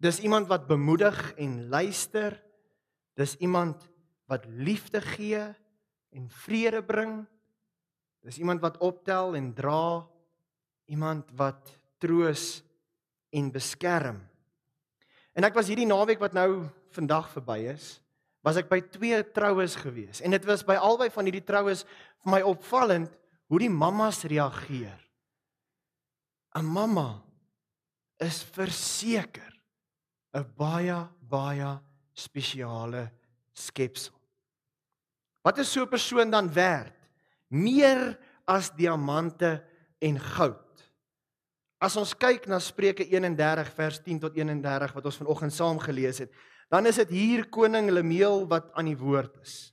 Dis 0.00 0.22
iemand 0.24 0.48
wat 0.48 0.64
bemoedig 0.66 1.34
en 1.36 1.68
luister. 1.68 2.38
Dis 3.20 3.36
iemand 3.36 3.84
wat 4.30 4.46
liefde 4.48 5.00
gee 5.00 5.42
en 6.10 6.30
vrede 6.30 6.80
bring. 6.82 7.26
Dis 8.24 8.38
iemand 8.40 8.64
wat 8.64 8.78
optel 8.80 9.36
en 9.36 9.52
dra. 9.54 10.06
Iemand 10.88 11.28
wat 11.36 11.68
troos 12.00 12.62
en 13.30 13.52
beskerm. 13.52 14.22
En 15.36 15.44
ek 15.46 15.54
was 15.54 15.68
hierdie 15.70 15.88
naweek 15.88 16.20
wat 16.22 16.34
nou 16.34 16.64
vandag 16.96 17.28
verby 17.36 17.60
is, 17.70 18.00
was 18.42 18.56
ek 18.58 18.70
by 18.72 18.80
twee 18.90 19.20
troues 19.36 19.76
gewees 19.78 20.22
en 20.24 20.32
dit 20.34 20.46
was 20.48 20.64
by 20.66 20.74
albei 20.80 21.10
van 21.12 21.28
hierdie 21.28 21.44
troues 21.44 21.84
vir 22.24 22.32
my 22.34 22.40
opvallend 22.48 23.12
hoe 23.52 23.60
die 23.60 23.70
mammas 23.70 24.24
reageer. 24.24 24.98
'n 26.56 26.66
Mamma 26.66 27.22
is 28.18 28.42
verseker 28.42 29.59
'n 30.34 30.44
baie 30.56 31.08
baie 31.28 31.78
spesiale 32.12 33.10
skepsel. 33.52 34.14
Wat 35.42 35.58
is 35.58 35.72
so 35.72 35.82
'n 35.82 35.88
persoon 35.88 36.30
dan 36.30 36.52
werd? 36.52 36.96
Meer 37.48 38.18
as 38.44 38.70
diamante 38.70 39.64
en 39.98 40.18
goud. 40.18 40.70
As 41.80 41.96
ons 41.96 42.12
kyk 42.14 42.46
na 42.46 42.58
Spreuke 42.58 43.04
31 43.08 43.72
vers 43.72 44.00
10 44.04 44.18
tot 44.20 44.36
31 44.36 44.92
wat 44.92 45.04
ons 45.04 45.16
vanoggend 45.16 45.52
saam 45.52 45.78
gelees 45.78 46.18
het, 46.18 46.32
dan 46.68 46.86
is 46.86 47.00
dit 47.00 47.08
hier 47.08 47.48
koning 47.48 47.90
Lemuel 47.90 48.46
wat 48.46 48.68
aan 48.74 48.84
die 48.84 48.98
woord 48.98 49.40
is. 49.40 49.72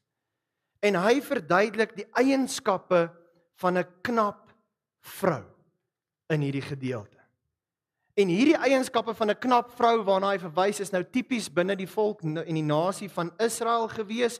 En 0.79 0.95
hy 0.95 1.21
verduidelik 1.21 1.95
die 1.97 2.07
eienskappe 2.15 3.11
van 3.59 3.77
'n 3.77 3.87
knap 4.01 4.53
vrou 5.01 5.43
in 6.29 6.41
hierdie 6.41 6.61
gedeelte. 6.61 7.16
En 8.17 8.31
hierdie 8.33 8.57
eienskappe 8.57 9.13
van 9.13 9.29
'n 9.29 9.39
knap 9.39 9.71
vrou 9.77 10.03
waarna 10.03 10.31
hy 10.33 10.39
verwys 10.39 10.79
is 10.79 10.91
nou 10.91 11.03
tipies 11.03 11.49
binne 11.53 11.75
die 11.75 11.87
volk 11.87 12.23
en 12.23 12.55
die 12.55 12.65
nasie 12.65 13.09
van 13.09 13.31
Israel 13.37 13.87
gewees. 13.87 14.39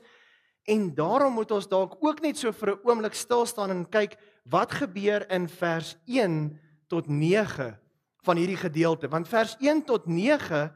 En 0.66 0.94
daarom 0.94 1.32
moet 1.32 1.50
ons 1.50 1.68
dalk 1.68 1.96
ook 2.00 2.20
net 2.20 2.36
so 2.36 2.52
vir 2.52 2.74
'n 2.74 2.80
oomblik 2.82 3.14
stil 3.14 3.46
staan 3.46 3.70
en 3.70 3.88
kyk 3.88 4.18
wat 4.44 4.72
gebeur 4.72 5.30
in 5.30 5.48
vers 5.48 5.96
1 6.06 6.58
tot 6.88 7.06
9 7.06 7.78
van 8.22 8.36
hierdie 8.36 8.56
gedeelte. 8.56 9.08
Want 9.08 9.28
vers 9.28 9.56
1 9.60 9.84
tot 9.84 10.06
9 10.06 10.74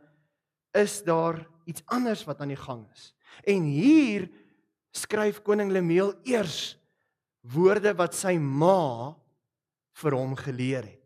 is 0.72 1.02
daar 1.02 1.46
iets 1.64 1.82
anders 1.86 2.24
wat 2.24 2.40
aan 2.40 2.48
die 2.48 2.56
gang 2.56 2.86
is. 2.92 3.14
En 3.44 3.62
hier 3.62 4.30
skryf 4.92 5.42
koning 5.42 5.70
Lemuel 5.70 6.14
eers 6.22 6.78
woorde 7.40 7.94
wat 7.94 8.14
sy 8.14 8.36
ma 8.38 9.16
vir 9.92 10.12
hom 10.12 10.36
geleer 10.36 10.82
het. 10.82 11.01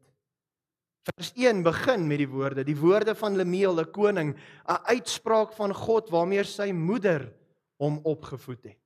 Vers 1.07 1.31
1 1.39 1.63
begin 1.63 2.07
met 2.09 2.19
die 2.19 2.27
woorde, 2.27 2.65
die 2.67 2.77
woorde 2.77 3.15
van 3.15 3.37
Lemuel, 3.39 3.79
'n 3.79 3.91
koning, 3.95 4.35
'n 4.35 4.83
uitspraak 4.91 5.53
van 5.53 5.75
God 5.75 6.11
waarmee 6.11 6.43
sy 6.45 6.73
moeder 6.73 7.33
hom 7.79 8.01
opgevoed 8.03 8.63
het. 8.63 8.79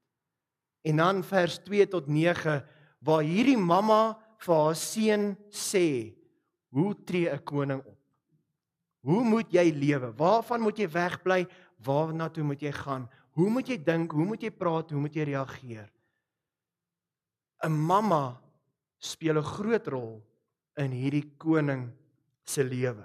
En 0.84 0.96
dan 0.96 1.24
vers 1.24 1.58
2 1.58 1.88
tot 1.88 2.06
9 2.06 2.64
waar 3.00 3.22
hierdie 3.22 3.56
mamma 3.56 4.18
vir 4.38 4.54
haar 4.54 4.76
seun 4.76 5.36
sê, 5.48 6.14
"Hoe 6.68 6.94
tree 7.04 7.30
'n 7.30 7.44
koning 7.44 7.82
op? 7.84 7.98
Hoe 9.00 9.24
moet 9.24 9.52
jy 9.52 9.70
lewe? 9.72 10.12
Waarvan 10.12 10.60
moet 10.60 10.76
jy 10.76 10.88
wegbly? 10.88 11.46
Waarna 11.78 12.28
toe 12.28 12.44
moet 12.44 12.60
jy 12.60 12.72
gaan? 12.72 13.08
Hoe 13.30 13.50
moet 13.50 13.68
jy 13.68 13.78
dink? 13.84 14.12
Hoe 14.12 14.24
moet 14.24 14.42
jy 14.42 14.50
praat? 14.50 14.90
Hoe 14.90 15.00
moet 15.00 15.14
jy 15.14 15.22
reageer?" 15.22 15.90
'n 17.64 17.72
Mamma 17.72 18.40
speel 18.98 19.38
'n 19.38 19.42
groot 19.42 19.86
rol 19.86 20.22
in 20.76 20.90
hierdie 20.90 21.32
koning 21.38 21.92
se 22.50 22.64
lewe. 22.64 23.04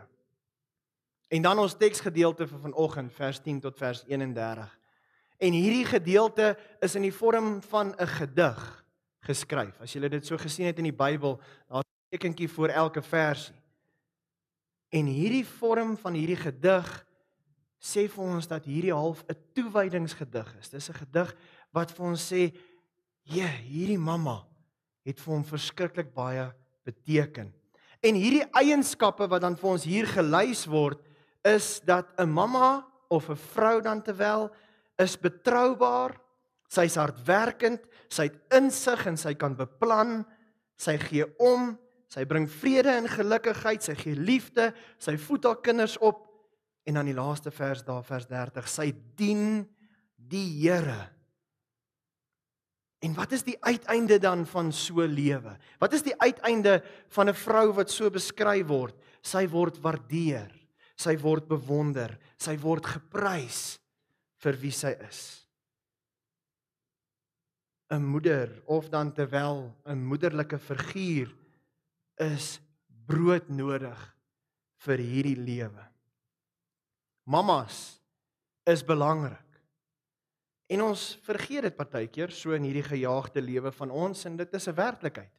En 1.28 1.42
dan 1.42 1.60
ons 1.60 1.78
teksgedeelte 1.78 2.48
vir 2.48 2.60
vanoggend 2.60 3.14
vers 3.14 3.40
10 3.42 3.60
tot 3.60 3.78
vers 3.78 4.04
31. 4.08 4.80
En 5.38 5.52
hierdie 5.52 5.86
gedeelte 5.86 6.54
is 6.86 6.96
in 6.96 7.08
die 7.08 7.14
vorm 7.14 7.62
van 7.62 7.96
'n 7.98 8.08
gedig 8.08 8.86
geskryf. 9.20 9.82
As 9.82 9.94
jy 9.94 10.08
dit 10.10 10.26
so 10.26 10.38
gesien 10.38 10.66
het 10.66 10.78
in 10.78 10.90
die 10.92 10.96
Bybel, 10.96 11.40
daar's 11.68 11.84
'n 11.84 12.18
tekentjie 12.18 12.50
voor 12.50 12.70
elke 12.70 13.02
versie. 13.02 13.56
En 14.90 15.06
hierdie 15.06 15.46
vorm 15.46 15.98
van 15.98 16.14
hierdie 16.14 16.40
gedig 16.40 17.06
sê 17.80 18.08
vir 18.10 18.24
ons 18.24 18.48
dat 18.48 18.66
hierdie 18.66 18.94
half 18.94 19.24
'n 19.28 19.38
toewydingsgedig 19.54 20.56
is. 20.60 20.70
Dis 20.70 20.90
'n 20.90 20.94
gedig 20.94 21.36
wat 21.72 21.92
vir 21.92 22.06
ons 22.06 22.34
sê, 22.34 22.56
"Ja, 23.24 23.48
hierdie 23.48 24.00
mamma 24.00 24.48
het 25.04 25.20
vir 25.20 25.34
hom 25.34 25.44
verskriklik 25.44 26.14
baie 26.14 26.54
beteken." 26.84 27.54
En 28.06 28.18
hierdie 28.18 28.46
eienskappe 28.54 29.26
wat 29.32 29.42
dan 29.42 29.56
vir 29.58 29.72
ons 29.72 29.86
hier 29.88 30.06
gelys 30.10 30.66
word, 30.70 31.02
is 31.46 31.80
dat 31.86 32.06
'n 32.20 32.30
mamma 32.30 32.86
of 33.10 33.30
'n 33.30 33.36
vrou 33.54 33.82
dan 33.82 34.02
terwyl 34.02 34.52
is 34.98 35.18
betroubaar, 35.18 36.16
sy's 36.70 36.96
hardwerkend, 36.96 37.82
sy 38.10 38.30
het 38.30 38.38
insig 38.54 39.06
en 39.06 39.18
sy 39.18 39.34
kan 39.34 39.56
beplan, 39.56 40.26
sy 40.78 40.98
gee 40.98 41.26
om, 41.40 41.78
sy 42.10 42.26
bring 42.26 42.48
vrede 42.48 42.90
en 42.90 43.08
gelukigheid, 43.08 43.84
sy 43.84 43.96
gee 43.96 44.16
liefde, 44.16 44.74
sy 45.00 45.18
voed 45.18 45.44
haar 45.44 45.62
kinders 45.62 45.98
op 45.98 46.26
en 46.86 46.94
dan 46.94 47.06
die 47.06 47.18
laaste 47.18 47.52
vers 47.52 47.84
daar 47.84 48.04
vers 48.04 48.28
30, 48.28 48.68
sy 48.68 48.94
dien 49.16 49.66
die 50.16 50.62
Here. 50.62 51.15
En 53.06 53.14
wat 53.14 53.36
is 53.38 53.44
die 53.46 53.58
uiteinde 53.62 54.18
dan 54.20 54.46
van 54.50 54.72
so 54.74 55.06
lewe? 55.06 55.54
Wat 55.80 55.94
is 55.94 56.02
die 56.06 56.16
uiteinde 56.18 56.80
van 57.14 57.30
'n 57.30 57.38
vrou 57.38 57.74
wat 57.74 57.92
so 57.92 58.10
beskryf 58.10 58.68
word? 58.68 58.96
Sy 59.22 59.48
word 59.48 59.78
waardeer 59.82 60.50
sy 61.00 61.16
word 61.20 61.48
bewonder, 61.50 62.16
sy 62.40 62.56
word 62.62 62.88
geprys 62.88 63.78
vir 64.44 64.60
wie 64.62 64.74
sy 64.74 64.96
is. 65.08 65.22
'n 67.92 68.02
Moeder 68.02 68.50
of 68.66 68.90
dan 68.90 69.12
terwyl 69.14 69.70
'n 69.86 70.02
moederlike 70.02 70.58
figuur 70.58 71.30
is 72.18 72.60
brood 73.06 73.50
nodig 73.50 74.00
vir 74.88 74.98
hierdie 74.98 75.38
lewe. 75.38 75.86
Mamas 77.26 78.02
is 78.66 78.82
belangrik. 78.82 79.45
En 80.68 80.82
ons 80.82 81.02
vergeet 81.22 81.62
dit 81.68 81.76
partykeer 81.76 82.32
so 82.34 82.56
in 82.58 82.66
hierdie 82.66 82.86
gejaagde 82.86 83.42
lewe 83.42 83.72
van 83.72 83.92
ons 83.92 84.26
en 84.26 84.38
dit 84.38 84.54
is 84.54 84.68
'n 84.68 84.74
werklikheid. 84.74 85.32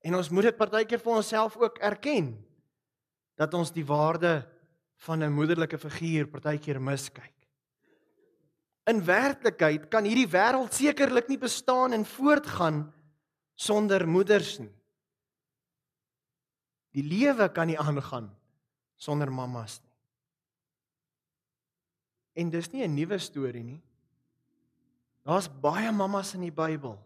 En 0.00 0.14
ons 0.14 0.28
moet 0.28 0.42
dit 0.42 0.56
partykeer 0.56 0.98
vir 0.98 1.12
onsself 1.12 1.56
ook 1.56 1.78
erken 1.78 2.46
dat 3.36 3.54
ons 3.54 3.72
die 3.72 3.84
waarde 3.84 4.48
van 4.96 5.22
'n 5.22 5.32
moederlike 5.32 5.78
figuur 5.78 6.26
partykeer 6.26 6.80
miskyk. 6.80 7.34
In 8.84 9.04
werklikheid 9.04 9.88
kan 9.88 10.04
hierdie 10.04 10.28
wêreld 10.28 10.72
sekerlik 10.72 11.28
nie 11.28 11.38
bestaan 11.38 11.92
en 11.92 12.04
voortgaan 12.04 12.92
sonder 13.54 14.08
moeders 14.08 14.58
nie. 14.58 14.74
Die 16.90 17.04
lewe 17.04 17.48
kan 17.52 17.66
nie 17.66 17.78
aangaan 17.78 18.36
sonder 18.96 19.32
mammas 19.32 19.80
nie. 19.82 19.90
En 22.42 22.50
dis 22.50 22.70
nie 22.72 22.84
'n 22.84 22.94
nuwe 22.94 23.18
storie 23.18 23.64
nie. 23.64 23.82
Daar's 25.26 25.48
baie 25.60 25.92
mammas 25.92 26.34
in 26.34 26.46
die 26.46 26.54
Bybel. 26.54 26.96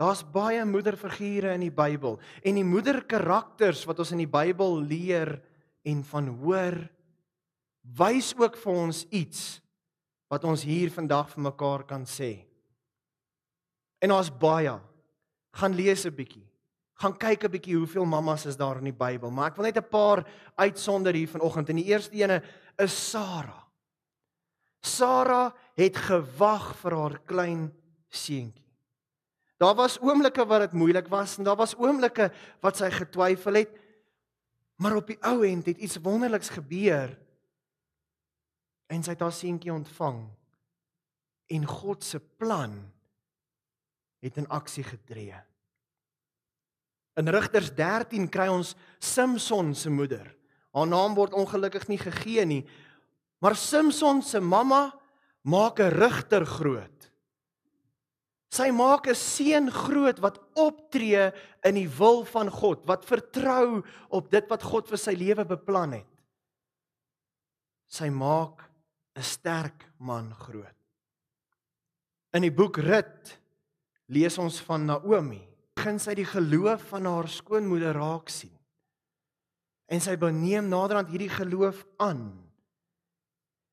Daar's 0.00 0.22
baie 0.24 0.64
moederfigure 0.64 1.52
in 1.54 1.66
die 1.66 1.74
Bybel 1.74 2.18
en 2.42 2.56
die 2.56 2.64
moederkarakters 2.64 3.84
wat 3.88 4.00
ons 4.00 4.14
in 4.16 4.22
die 4.24 4.30
Bybel 4.30 4.78
leer 4.80 5.36
en 5.84 6.00
van 6.08 6.30
hoor 6.40 6.78
wys 7.98 8.32
ook 8.38 8.56
vir 8.60 8.78
ons 8.86 9.02
iets 9.12 9.60
wat 10.32 10.46
ons 10.48 10.64
hier 10.64 10.92
vandag 10.94 11.28
vir 11.34 11.44
mekaar 11.50 11.84
kan 11.88 12.06
sê. 12.08 12.46
En 14.00 14.14
daar's 14.14 14.30
baie. 14.32 14.78
Gaan 15.52 15.74
lees 15.74 16.06
'n 16.06 16.14
bietjie. 16.14 16.46
Gaan 16.94 17.16
kyk 17.16 17.44
'n 17.44 17.50
bietjie 17.50 17.76
hoeveel 17.76 18.04
mammas 18.04 18.46
is 18.46 18.56
daar 18.56 18.78
in 18.78 18.84
die 18.84 18.92
Bybel, 18.92 19.30
maar 19.30 19.50
ek 19.50 19.56
wil 19.56 19.64
net 19.64 19.76
'n 19.76 19.88
paar 19.90 20.24
uitsonder 20.56 21.14
hier 21.14 21.28
vanoggend. 21.28 21.68
En 21.68 21.76
die 21.76 21.90
eerste 21.92 22.16
ene 22.16 22.42
is 22.78 23.10
Sara. 23.10 23.69
Sara 24.80 25.50
het 25.76 25.96
gewag 25.96 26.72
vir 26.80 26.96
haar 26.96 27.18
klein 27.28 27.68
seentjie. 28.08 28.64
Daar 29.60 29.76
was 29.76 29.98
oomblikke 30.00 30.46
wat 30.48 30.64
dit 30.64 30.76
moeilik 30.80 31.08
was 31.12 31.36
en 31.38 31.44
daar 31.44 31.58
was 31.60 31.76
oomblikke 31.76 32.30
wat 32.64 32.80
sy 32.80 32.88
getwyfel 32.94 33.60
het. 33.60 33.74
Maar 34.80 34.96
op 35.02 35.10
die 35.12 35.18
ou 35.28 35.44
end 35.44 35.68
het 35.68 35.82
iets 35.84 36.00
wonderliks 36.00 36.48
gebeur. 36.54 37.12
En 38.88 39.04
sy 39.04 39.12
het 39.12 39.20
haar 39.20 39.36
seentjie 39.36 39.72
ontvang. 39.72 40.22
En 41.52 41.66
God 41.68 42.04
se 42.04 42.20
plan 42.40 42.72
het 44.24 44.36
in 44.40 44.48
aksie 44.48 44.84
getree. 44.84 45.36
In 47.20 47.28
Rigters 47.28 47.74
13 47.76 48.28
kry 48.32 48.48
ons 48.48 48.72
Samson 48.98 49.74
se 49.74 49.90
moeder. 49.92 50.24
Haar 50.72 50.88
naam 50.88 51.16
word 51.18 51.34
ongelukkig 51.36 51.88
nie 51.90 51.98
gegee 51.98 52.44
nie, 52.46 52.62
maar 53.40 53.56
Samson 53.56 54.22
se 54.22 54.40
mamma 54.40 54.92
maak 55.42 55.80
'n 55.80 55.90
rigter 55.90 56.46
groot. 56.46 57.10
Sy 58.50 58.70
maak 58.70 59.06
'n 59.06 59.14
seun 59.14 59.70
groot 59.70 60.18
wat 60.18 60.40
optree 60.54 61.32
in 61.62 61.74
die 61.74 61.88
wil 61.88 62.24
van 62.24 62.50
God, 62.50 62.86
wat 62.86 63.06
vertrou 63.06 63.84
op 64.10 64.30
dit 64.30 64.48
wat 64.50 64.62
God 64.62 64.88
vir 64.88 64.98
sy 64.98 65.14
lewe 65.14 65.44
beplan 65.44 65.92
het. 65.92 66.12
Sy 67.86 68.10
maak 68.10 68.70
'n 69.16 69.22
sterk 69.22 69.86
man 69.98 70.34
groot. 70.34 70.76
In 72.32 72.42
die 72.42 72.54
boek 72.54 72.76
Rut 72.78 73.38
lees 74.08 74.38
ons 74.38 74.60
van 74.60 74.86
Naomi. 74.86 75.42
Begin 75.74 75.98
sy 75.98 76.14
die 76.14 76.28
geloof 76.28 76.82
van 76.90 77.06
haar 77.06 77.28
skoonmoeder 77.28 77.94
raak 77.94 78.28
sien. 78.28 78.54
En 79.88 80.00
sy 80.00 80.16
beneem 80.16 80.68
naderhand 80.68 81.08
hierdie 81.08 81.30
geloof 81.32 81.86
aan. 81.98 82.49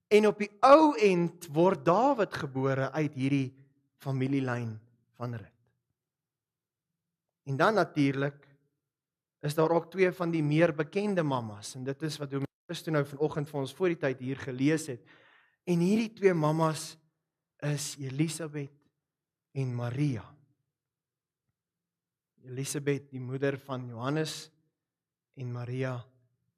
En 0.07 0.27
op 0.27 0.39
die 0.39 0.51
ou 0.63 0.95
end 1.03 1.49
word 1.51 1.83
Dawid 1.85 2.33
gebore 2.33 2.91
uit 2.95 3.15
hierdie 3.19 3.49
familielyn 3.99 4.77
van 5.19 5.35
Rut. 5.35 5.53
En 7.47 7.57
dan 7.59 7.73
natuurlik 7.73 8.47
is 9.39 9.55
daar 9.55 9.71
ook 9.71 9.91
twee 9.91 10.11
van 10.11 10.31
die 10.31 10.43
meer 10.43 10.73
bekende 10.75 11.23
mammas 11.23 11.75
en 11.75 11.83
dit 11.83 12.01
is 12.01 12.17
wat 12.19 12.31
Dominus 12.31 12.83
toe 12.83 12.93
nou 12.93 13.03
vanoggend 13.07 13.49
vir 13.49 13.59
ons 13.59 13.75
voor 13.75 13.93
die 13.93 13.99
tyd 14.01 14.23
hier 14.23 14.39
gelees 14.41 14.87
het. 14.91 15.03
En 15.67 15.83
hierdie 15.83 16.11
twee 16.15 16.33
mammas 16.33 16.95
is 17.63 17.95
Elisabet 17.99 18.73
en 19.57 19.75
Maria. 19.75 20.23
Elisabet, 22.47 23.09
die 23.11 23.19
moeder 23.19 23.57
van 23.59 23.87
Johannes 23.89 24.47
en 25.35 25.51
Maria 25.51 25.97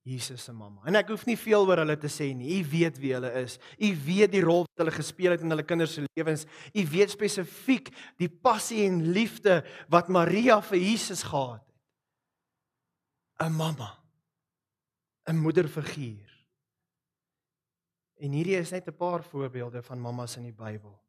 Jesus 0.10 0.44
se 0.48 0.54
mamma. 0.54 0.82
En 0.90 0.98
ek 1.00 1.12
hoef 1.14 1.26
nie 1.30 1.38
veel 1.38 1.68
oor 1.68 1.84
hulle 1.84 1.96
te 2.02 2.10
sê 2.12 2.32
nie. 2.34 2.60
U 2.60 2.66
weet 2.72 2.98
wie 3.02 3.14
hulle 3.14 3.30
is. 3.44 3.60
U 3.78 3.90
weet 4.06 4.34
die 4.34 4.44
rol 4.44 4.66
wat 4.66 4.84
hulle 4.84 4.96
gespeel 4.96 5.36
het 5.36 5.44
in 5.46 5.54
hulle 5.54 5.66
kinders 5.68 5.94
se 5.98 6.06
lewens. 6.08 6.46
U 6.74 6.86
weet 6.94 7.14
spesifiek 7.14 7.92
die 8.22 8.30
passie 8.30 8.86
en 8.88 9.04
liefde 9.14 9.62
wat 9.94 10.10
Maria 10.10 10.60
vir 10.66 10.82
Jesus 10.82 11.24
gehad 11.24 11.62
het. 11.62 11.70
'n 13.46 13.56
Mamma. 13.56 13.96
'n 15.30 15.38
Moederfiguur. 15.38 16.30
En 18.20 18.32
hierdie 18.36 18.58
is 18.58 18.72
net 18.72 18.88
'n 18.88 18.98
paar 18.98 19.24
voorbeelde 19.24 19.82
van 19.82 20.00
mammas 20.00 20.38
in 20.38 20.44
die 20.44 20.54
Bybel. 20.54 21.00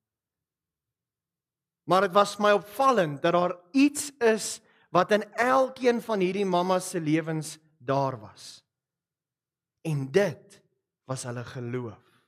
Maar 1.85 2.01
dit 2.01 2.13
was 2.13 2.37
my 2.37 2.53
opvallend 2.53 3.23
dat 3.23 3.33
daar 3.33 3.57
iets 3.73 4.11
is 4.19 4.61
wat 4.91 5.11
in 5.11 5.25
elkeen 5.35 6.03
van 6.03 6.21
hierdie 6.21 6.45
mammas 6.45 6.91
se 6.91 7.01
lewens 7.01 7.59
daar 7.79 8.21
was. 8.21 8.63
En 9.83 10.11
dit 10.13 10.61
was 11.05 11.23
hulle 11.23 11.45
geloof. 11.45 12.23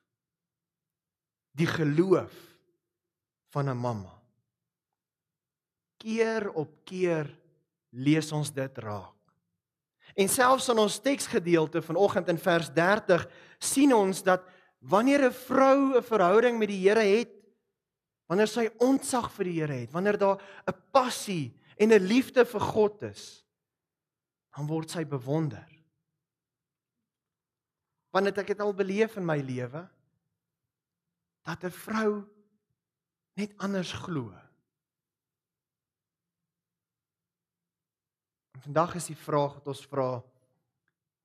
Die 1.52 1.66
geloof 1.66 2.32
van 3.52 3.68
'n 3.68 3.76
mamma. 3.76 4.22
Keer 5.96 6.50
op 6.52 6.84
keer 6.84 7.38
lees 7.88 8.32
ons 8.32 8.52
dit 8.52 8.78
raak. 8.78 9.14
En 10.14 10.28
selfs 10.28 10.68
in 10.68 10.78
ons 10.78 10.98
teksgedeelte 10.98 11.82
vanoggend 11.82 12.28
in 12.28 12.38
vers 12.38 12.72
30 12.72 13.28
sien 13.58 13.94
ons 13.94 14.22
dat 14.22 14.44
wanneer 14.78 15.28
'n 15.28 15.32
vrou 15.32 15.96
'n 15.96 16.02
verhouding 16.02 16.58
met 16.58 16.68
die 16.68 16.88
Here 16.88 17.00
het, 17.00 17.32
wanneer 18.26 18.48
sy 18.48 18.70
ontzag 18.78 19.30
vir 19.32 19.44
die 19.44 19.60
Here 19.60 19.72
het, 19.72 19.92
wanneer 19.92 20.18
daar 20.18 20.42
'n 20.66 20.74
passie 20.90 21.56
en 21.76 21.92
'n 21.92 22.06
liefde 22.06 22.44
vir 22.44 22.60
God 22.60 23.02
is, 23.02 23.44
dan 24.56 24.66
word 24.66 24.90
sy 24.90 25.04
bewonder 25.04 25.71
want 28.12 28.28
dit 28.28 28.38
ek 28.42 28.52
het 28.52 28.60
al 28.60 28.74
beleef 28.76 29.16
in 29.16 29.26
my 29.26 29.38
lewe 29.40 29.82
dat 31.42 31.64
'n 31.64 31.74
vrou 31.74 32.22
net 33.34 33.52
anders 33.58 33.92
glo. 33.92 34.30
Vandag 38.62 38.94
is 38.94 39.06
die 39.10 39.16
vraag 39.16 39.54
wat 39.58 39.66
ons 39.66 39.86
vra 39.86 40.22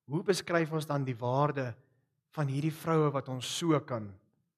hoe 0.08 0.24
beskryf 0.24 0.72
ons 0.72 0.88
dan 0.88 1.04
die 1.04 1.18
waarde 1.20 1.76
van 2.34 2.48
hierdie 2.48 2.74
vroue 2.74 3.12
wat 3.12 3.28
ons 3.30 3.58
so 3.58 3.80
kan 3.80 4.08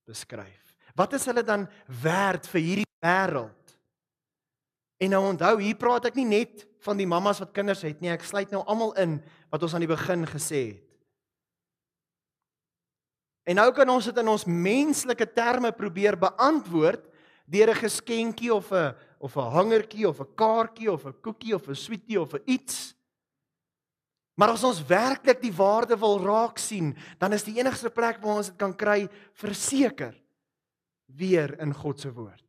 beskryf? 0.06 0.76
Wat 0.96 1.13
is 1.13 1.26
hulle 1.26 1.44
dan 1.44 1.68
werd 2.02 2.48
vir 2.48 2.62
hierdie 2.62 2.92
wêreld? 3.02 3.78
En 5.00 5.10
nou 5.10 5.24
onthou, 5.32 5.56
hier 5.62 5.78
praat 5.80 6.06
ek 6.06 6.15
nie 6.20 6.28
net 6.28 6.68
van 6.84 7.00
die 7.00 7.08
mammas 7.08 7.39
wat 7.39 7.54
kinders 7.56 7.82
het 7.82 8.02
nie, 8.02 8.12
ek 8.12 8.24
sluit 8.24 8.52
nou 8.52 8.62
almal 8.68 8.94
in 9.00 9.18
wat 9.50 9.63
ons 9.63 9.74
aan 9.74 9.86
die 9.86 9.92
begin 9.92 10.28
gesê 10.28 10.62
het. 10.76 10.88
En 13.49 13.57
nou 13.57 13.71
kan 13.73 13.89
ons 13.89 14.05
dit 14.05 14.19
in 14.21 14.29
ons 14.29 14.45
menslike 14.45 15.25
terme 15.33 15.71
probeer 15.73 16.17
beantwoord 16.21 17.07
deur 17.49 17.71
'n 17.73 17.81
geskenkie 17.81 18.53
of 18.53 18.71
'n 18.71 18.93
of 19.19 19.35
'n 19.35 19.51
hangertjie 19.57 20.07
of 20.07 20.21
'n 20.21 20.35
kaartjie 20.35 20.91
of 20.91 21.05
'n 21.05 21.21
koekie 21.21 21.55
of 21.55 21.67
'n 21.67 21.75
sweetie 21.75 22.21
of 22.21 22.33
'n 22.33 22.43
iets. 22.45 22.93
Maar 24.38 24.49
as 24.49 24.63
ons 24.63 24.85
werklik 24.85 25.41
die 25.41 25.53
waarde 25.53 25.97
wil 25.97 26.19
raak 26.19 26.57
sien, 26.57 26.95
dan 27.17 27.33
is 27.33 27.43
die 27.43 27.57
enigste 27.57 27.89
plek 27.89 28.21
waar 28.21 28.38
ons 28.38 28.47
dit 28.47 28.57
kan 28.57 28.75
kry 28.75 29.09
verseker 29.33 30.15
weer 31.05 31.59
in 31.59 31.73
God 31.73 31.99
se 31.99 32.13
woord. 32.13 32.45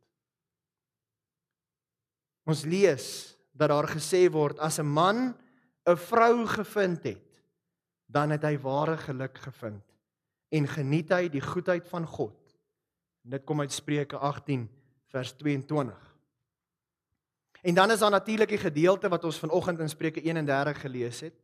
Ons 2.45 2.63
lees 2.63 3.35
dat 3.51 3.69
daar 3.69 3.87
gesê 3.87 4.29
word 4.31 4.59
as 4.59 4.79
'n 4.79 4.85
man 4.85 5.35
'n 5.85 5.97
vrou 5.97 6.45
gevind 6.45 7.03
het, 7.03 7.25
dan 8.07 8.29
het 8.29 8.43
hy 8.43 8.57
ware 8.57 8.97
geluk 8.97 9.37
gevind 9.37 9.90
en 10.51 10.67
geniet 10.67 11.11
hy 11.15 11.27
die 11.31 11.43
goedheid 11.43 11.87
van 11.89 12.05
God. 12.07 12.35
En 13.23 13.37
dit 13.37 13.43
kom 13.47 13.61
uit 13.63 13.71
Spreuke 13.71 14.17
18 14.17 14.65
vers 15.13 15.31
22. 15.39 16.07
En 17.61 17.77
dan 17.77 17.91
is 17.91 17.99
daar 17.99 18.11
natuurlik 18.11 18.49
die 18.49 18.61
gedeelte 18.61 19.09
wat 19.09 19.23
ons 19.23 19.39
vanoggend 19.39 19.79
in 19.79 19.89
Spreuke 19.89 20.21
31 20.21 20.81
gelees 20.81 21.19
het 21.27 21.37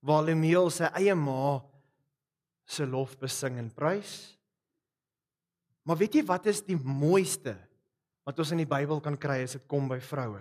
waar 0.00 0.24
Lemuel 0.24 0.70
sy 0.72 0.88
eie 0.96 1.14
ma 1.14 1.58
se 2.64 2.86
lof 2.86 3.18
besing 3.20 3.58
en 3.60 3.68
prys. 3.74 4.38
Maar 5.84 5.98
weet 6.00 6.20
jy 6.20 6.22
wat 6.24 6.46
is 6.48 6.62
die 6.64 6.78
mooiste 6.78 7.52
wat 8.24 8.38
ons 8.40 8.52
in 8.54 8.62
die 8.62 8.70
Bybel 8.70 9.02
kan 9.04 9.18
kry 9.20 9.42
as 9.44 9.58
dit 9.58 9.66
kom 9.68 9.90
by 9.90 9.98
vroue? 10.00 10.40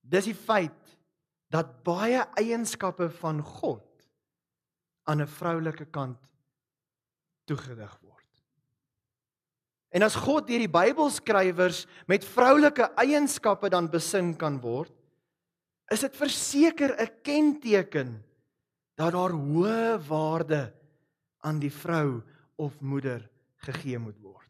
Dis 0.00 0.26
die 0.30 0.34
feit 0.34 0.96
dat 1.52 1.76
baie 1.86 2.24
eienskappe 2.40 3.10
van 3.20 3.44
God 3.44 3.84
aan 5.04 5.20
'n 5.20 5.26
vroulike 5.26 5.84
kant 5.90 6.18
toegedig 7.44 7.98
word. 8.00 8.26
En 9.90 10.02
as 10.02 10.14
God 10.14 10.46
deur 10.46 10.62
die 10.62 10.70
Bybelskrywers 10.70 11.86
met 12.06 12.24
vroulike 12.24 12.92
eienskappe 12.94 13.68
dan 13.68 13.90
besing 13.90 14.36
kan 14.38 14.60
word, 14.60 14.92
is 15.90 16.00
dit 16.00 16.16
verseker 16.16 16.94
'n 16.94 17.10
kenteken 17.22 18.22
dat 18.94 19.12
daar 19.12 19.34
hoë 19.34 19.98
waarde 20.06 20.72
aan 21.42 21.58
die 21.58 21.72
vrou 21.72 22.22
of 22.56 22.80
moeder 22.80 23.28
gegee 23.56 23.98
moet 23.98 24.18
word. 24.20 24.46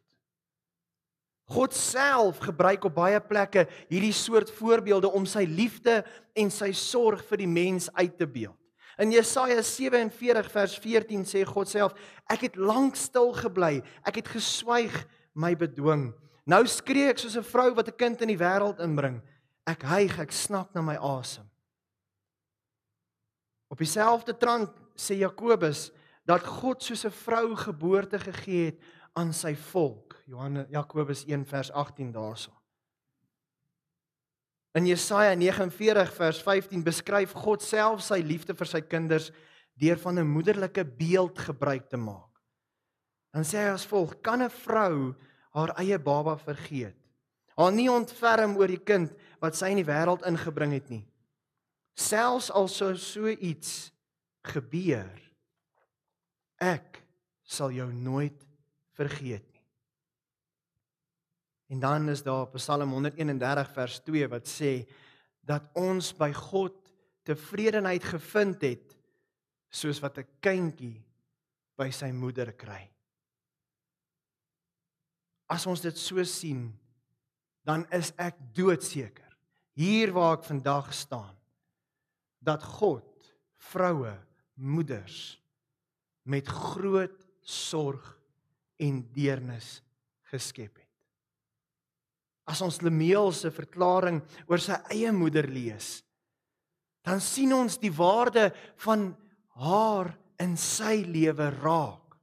God 1.51 1.73
self 1.73 2.37
gebruik 2.37 2.85
op 2.87 2.95
baie 2.95 3.19
plekke 3.19 3.65
hierdie 3.89 4.15
soort 4.15 4.51
voorbeelde 4.51 5.09
om 5.11 5.25
sy 5.25 5.43
liefde 5.43 6.03
en 6.35 6.51
sy 6.51 6.71
sorg 6.71 7.25
vir 7.27 7.43
die 7.43 7.51
mens 7.51 7.89
uit 7.93 8.17
te 8.17 8.27
beeld. 8.27 8.60
In 9.01 9.09
Jesaja 9.09 9.63
47 9.65 10.51
vers 10.53 10.77
14 10.77 11.25
sê 11.25 11.41
God 11.47 11.69
self: 11.69 11.95
Ek 12.29 12.45
het 12.45 12.57
lank 12.59 12.95
stil 12.99 13.31
gebly, 13.33 13.79
ek 14.05 14.21
het 14.21 14.29
geswyg 14.29 14.93
my 15.33 15.55
bedwing. 15.57 16.11
Nou 16.45 16.61
skree 16.69 17.09
ek 17.09 17.21
soos 17.21 17.37
'n 17.37 17.43
vrou 17.43 17.73
wat 17.73 17.87
'n 17.87 17.97
kind 17.97 18.21
in 18.21 18.27
die 18.27 18.37
wêreld 18.37 18.79
inbring. 18.79 19.21
Ek 19.65 19.81
hyg, 19.81 20.19
ek 20.19 20.31
snak 20.31 20.73
na 20.75 20.81
my 20.81 20.95
asem. 20.95 21.49
Op 23.69 23.77
dieselfde 23.77 24.37
trant 24.37 24.69
sê 24.95 25.15
Jakobus 25.17 25.91
dat 26.25 26.43
God 26.43 26.83
soos 26.83 27.05
'n 27.05 27.11
vrou 27.11 27.55
geboorte 27.55 28.19
gegee 28.19 28.65
het 28.65 28.79
aan 29.15 29.33
sy 29.33 29.55
volk. 29.55 30.21
Johannes 30.25 30.67
Jakobus 30.69 31.25
1 31.25 31.45
vers 31.45 31.71
18 31.71 32.11
daarso. 32.11 32.60
In 34.71 34.87
Jesaja 34.87 35.35
49 35.35 36.13
vers 36.15 36.41
15 36.41 36.83
beskryf 36.83 37.33
God 37.35 37.63
self 37.63 38.05
sy 38.05 38.21
liefde 38.23 38.55
vir 38.55 38.69
sy 38.69 38.79
kinders 38.81 39.31
deur 39.75 39.99
van 39.99 40.19
'n 40.19 40.27
moederlike 40.27 40.85
beeld 40.85 41.39
gebruik 41.39 41.89
te 41.89 41.97
maak. 41.97 42.31
Dan 43.33 43.43
sê 43.43 43.57
hy 43.57 43.71
as 43.73 43.85
volg: 43.85 44.21
Kan 44.21 44.41
'n 44.41 44.49
vrou 44.49 45.15
haar 45.51 45.75
eie 45.79 45.99
baba 45.99 46.37
vergeet? 46.37 46.95
Haar 47.57 47.71
nie 47.71 47.89
ontferm 47.91 48.55
oor 48.55 48.67
die 48.67 48.83
kind 48.83 49.11
wat 49.41 49.55
sy 49.55 49.71
in 49.71 49.83
die 49.83 49.91
wêreld 49.91 50.23
ingebring 50.25 50.71
het 50.71 50.89
nie. 50.89 51.05
Selfs 51.95 52.49
al 52.51 52.67
sou 52.67 52.95
so 52.95 53.27
iets 53.27 53.91
gebeur, 54.43 55.11
ek 56.57 57.03
sal 57.43 57.71
jou 57.71 57.91
nooit 57.93 58.47
vergeet. 58.95 59.50
En 61.71 61.79
dan 61.79 62.09
is 62.09 62.23
daar 62.23 62.49
Psalm 62.51 62.91
131 62.91 63.71
vers 63.71 63.99
2 64.03 64.27
wat 64.27 64.47
sê 64.49 64.73
dat 65.47 65.69
ons 65.79 66.11
by 66.19 66.33
God 66.35 66.75
tevredenheid 67.23 68.03
gevind 68.03 68.65
het 68.65 68.97
soos 69.71 70.01
wat 70.03 70.19
'n 70.19 70.27
kindjie 70.43 70.99
by 71.79 71.89
sy 71.89 72.11
moeder 72.11 72.51
kry. 72.51 72.91
As 75.47 75.65
ons 75.65 75.81
dit 75.81 75.97
so 75.97 76.23
sien, 76.23 76.77
dan 77.63 77.85
is 77.91 78.11
ek 78.17 78.35
doodseker 78.53 79.37
hier 79.73 80.11
waar 80.11 80.37
ek 80.37 80.43
vandag 80.43 80.93
staan 80.93 81.37
dat 82.39 82.63
God 82.63 83.07
vroue, 83.55 84.17
moeders 84.55 85.39
met 86.23 86.47
groot 86.47 87.27
sorg 87.41 88.17
en 88.77 89.01
deernis 89.13 89.81
geskep 90.21 90.75
het. 90.75 90.80
As 92.49 92.61
ons 92.65 92.81
Lemeel 92.81 93.31
se 93.35 93.51
verklaring 93.53 94.21
oor 94.49 94.61
sy 94.61 94.77
eie 94.93 95.11
moeder 95.13 95.47
lees, 95.49 96.01
dan 97.05 97.21
sien 97.21 97.53
ons 97.53 97.77
die 97.81 97.93
waarde 97.93 98.49
van 98.83 99.11
haar 99.61 100.11
in 100.41 100.55
sy 100.57 101.01
lewe 101.05 101.49
raak. 101.61 102.17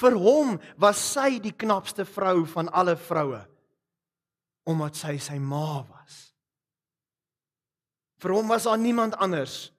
Vir 0.00 0.16
hom 0.18 0.56
was 0.80 1.00
sy 1.02 1.40
die 1.42 1.54
knapste 1.54 2.06
vrou 2.08 2.44
van 2.48 2.70
alle 2.72 2.96
vroue 2.98 3.42
omdat 4.70 4.94
sy 4.94 5.16
sy 5.18 5.38
ma 5.42 5.82
was. 5.82 6.16
Vir 8.20 8.34
hom 8.36 8.50
was 8.52 8.68
daar 8.68 8.78
niemand 8.78 9.16
anders 9.18 9.70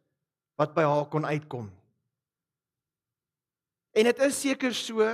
wat 0.60 0.74
by 0.76 0.84
haar 0.84 1.06
kon 1.14 1.28
uitkom. 1.30 1.70
En 3.96 4.08
dit 4.10 4.24
is 4.26 4.40
seker 4.42 4.74
so 4.76 5.06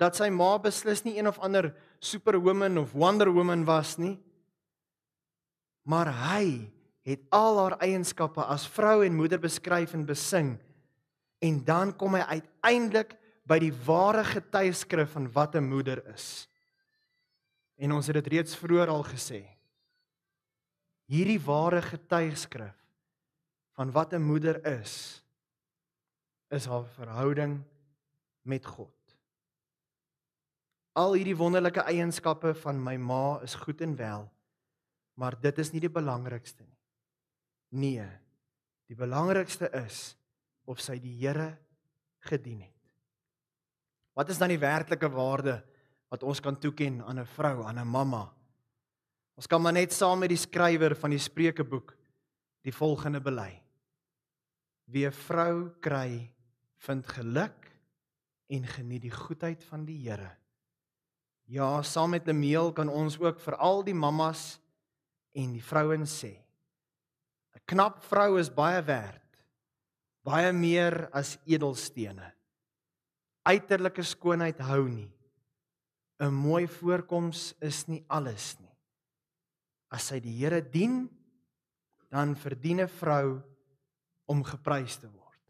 dat 0.00 0.16
sy 0.16 0.28
ma 0.28 0.56
beslis 0.60 1.04
nie 1.04 1.16
een 1.18 1.28
of 1.28 1.38
ander 1.38 1.70
superwoman 2.04 2.78
of 2.78 2.92
wonder 2.92 3.30
woman 3.32 3.64
was 3.64 3.96
nie. 3.96 4.16
Maar 5.86 6.10
hy 6.12 6.72
het 7.06 7.22
al 7.30 7.60
haar 7.62 7.76
eienskappe 7.84 8.44
as 8.44 8.66
vrou 8.68 9.04
en 9.06 9.14
moeder 9.16 9.40
beskryf 9.40 9.94
en 9.94 10.04
besing. 10.06 10.56
En 11.38 11.62
dan 11.64 11.94
kom 11.96 12.16
hy 12.18 12.24
uiteindelik 12.40 13.14
by 13.46 13.60
die 13.62 13.72
ware 13.86 14.24
getuieskrif 14.26 15.12
van 15.14 15.30
wat 15.32 15.54
'n 15.54 15.68
moeder 15.68 16.02
is. 16.14 16.48
En 17.76 17.92
ons 17.92 18.06
het 18.06 18.14
dit 18.14 18.26
reeds 18.26 18.56
vroeër 18.56 18.88
al 18.88 19.04
gesê. 19.04 19.44
Hierdie 21.06 21.40
ware 21.40 21.82
getuieskrif 21.82 22.74
van 23.76 23.92
wat 23.92 24.12
'n 24.12 24.22
moeder 24.22 24.64
is 24.80 25.22
is 26.50 26.66
haar 26.66 26.84
verhouding 26.84 27.62
met 28.42 28.66
God. 28.66 28.95
Al 30.96 31.12
hierdie 31.18 31.36
wonderlike 31.36 31.84
eienskappe 31.84 32.54
van 32.62 32.80
my 32.80 32.96
ma 32.96 33.38
is 33.44 33.54
goed 33.54 33.82
en 33.84 33.96
wel, 33.96 34.24
maar 35.20 35.36
dit 35.40 35.58
is 35.58 35.72
nie 35.72 35.82
die 35.84 35.92
belangrikste 35.92 36.64
nie. 36.64 36.76
Nee. 37.76 38.06
Die 38.86 38.96
belangrikste 38.96 39.68
is 39.82 40.14
of 40.64 40.80
sy 40.80 40.96
die 41.02 41.16
Here 41.18 41.56
gedien 42.28 42.62
het. 42.62 42.72
Wat 44.16 44.30
is 44.32 44.38
dan 44.40 44.52
die 44.54 44.62
werklike 44.62 45.10
waarde 45.12 45.58
wat 46.08 46.22
ons 46.22 46.40
kan 46.40 46.56
toeken 46.56 47.02
aan 47.02 47.18
'n 47.20 47.26
vrou, 47.26 47.66
aan 47.66 47.78
'n 47.78 47.86
mamma? 47.86 48.32
Ons 49.36 49.46
kan 49.46 49.60
maar 49.60 49.72
net 49.72 49.92
saam 49.92 50.18
met 50.18 50.28
die 50.28 50.40
skrywer 50.40 50.96
van 50.96 51.10
die 51.10 51.18
Spreukeboek 51.18 51.96
die 52.62 52.72
volgende 52.72 53.20
bely. 53.20 53.62
Wie 54.86 55.06
'n 55.06 55.12
vrou 55.12 55.70
kry, 55.80 56.32
vind 56.76 57.06
geluk 57.06 57.70
en 58.48 58.64
geniet 58.64 59.02
die 59.02 59.10
goedheid 59.10 59.64
van 59.64 59.84
die 59.84 60.08
Here. 60.08 60.36
Ja, 61.46 61.82
saam 61.82 62.10
met 62.10 62.26
Lemeel 62.26 62.72
kan 62.74 62.88
ons 62.90 63.18
ook 63.22 63.38
vir 63.40 63.54
al 63.62 63.84
die 63.86 63.94
mammas 63.94 64.58
en 65.36 65.52
die 65.52 65.62
vrouens 65.62 66.10
sê: 66.10 66.34
'n 67.54 67.62
Knap 67.66 68.02
vrou 68.04 68.38
is 68.38 68.50
baie 68.50 68.82
werd, 68.82 69.22
baie 70.22 70.52
meer 70.52 71.08
as 71.12 71.38
edelstene 71.46 72.36
uiterlike 73.46 74.02
skoonheid 74.02 74.58
hou 74.66 74.88
nie. 74.88 75.10
'n 76.18 76.32
Mooi 76.32 76.66
voorkoms 76.66 77.54
is 77.60 77.86
nie 77.86 78.02
alles 78.08 78.56
nie. 78.58 78.72
As 79.90 80.08
sy 80.08 80.18
die 80.20 80.32
Here 80.32 80.60
dien, 80.60 81.08
dan 82.10 82.34
verdien 82.34 82.80
'n 82.80 82.88
vrou 82.88 83.42
om 84.26 84.42
geprys 84.42 84.96
te 84.96 85.06
word. 85.06 85.42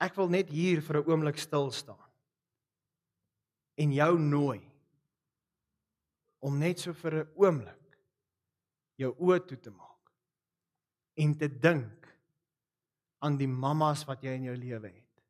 Ek 0.00 0.14
wil 0.16 0.28
net 0.28 0.48
hier 0.50 0.80
vir 0.80 1.00
'n 1.00 1.10
oomblik 1.10 1.38
stil 1.38 1.70
staan 1.72 2.09
en 3.80 3.92
jou 3.96 4.12
nooi 4.20 4.60
om 6.40 6.56
net 6.60 6.80
so 6.80 6.92
vir 6.92 7.14
'n 7.20 7.28
oomblik 7.36 7.96
jou 8.96 9.12
oë 9.18 9.40
toe 9.46 9.56
te 9.56 9.70
maak 9.70 10.12
en 11.16 11.36
te 11.36 11.48
dink 11.48 12.08
aan 13.20 13.36
die 13.36 13.48
mammas 13.48 14.06
wat 14.08 14.22
jy 14.22 14.34
in 14.36 14.44
jou 14.44 14.56
lewe 14.56 14.88
het. 14.88 15.22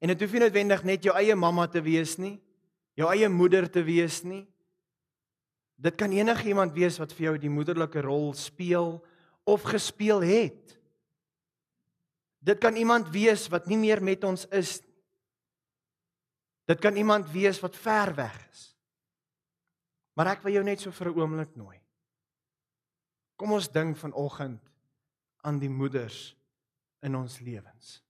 En 0.00 0.08
dit 0.08 0.20
hoef 0.20 0.32
nie 0.32 0.40
noodwendig 0.40 0.84
net 0.84 1.04
jou 1.04 1.14
eie 1.14 1.36
mamma 1.36 1.66
te 1.66 1.80
wees 1.80 2.18
nie, 2.18 2.40
jou 2.96 3.08
eie 3.08 3.28
moeder 3.28 3.70
te 3.70 3.82
wees 3.82 4.22
nie. 4.24 4.46
Dit 5.76 5.96
kan 5.96 6.12
enigiemand 6.12 6.72
wees 6.72 6.98
wat 6.98 7.12
vir 7.12 7.24
jou 7.24 7.38
die 7.38 7.50
moederlike 7.50 8.02
rol 8.02 8.32
speel 8.34 9.04
of 9.44 9.62
gespeel 9.62 10.20
het. 10.20 10.78
Dit 12.40 12.58
kan 12.58 12.76
iemand 12.76 13.08
wees 13.08 13.48
wat 13.48 13.66
nie 13.66 13.76
meer 13.76 14.02
met 14.02 14.24
ons 14.24 14.46
is 14.50 14.80
nie. 14.80 14.89
Dit 16.70 16.78
kan 16.78 16.96
iemand 16.96 17.30
wees 17.34 17.58
wat 17.60 17.76
ver 17.76 18.14
weg 18.14 18.36
is. 18.50 18.66
Maar 20.14 20.36
ek 20.36 20.44
wil 20.44 20.54
jou 20.58 20.64
net 20.64 20.82
so 20.82 20.94
vir 20.94 21.10
'n 21.10 21.18
oomblik 21.18 21.56
nooi. 21.56 21.78
Kom 23.36 23.52
ons 23.52 23.72
dink 23.72 23.96
vanoggend 23.96 24.60
aan 25.42 25.58
die 25.58 25.70
moeders 25.70 26.36
in 27.00 27.16
ons 27.16 27.40
lewens. 27.40 28.02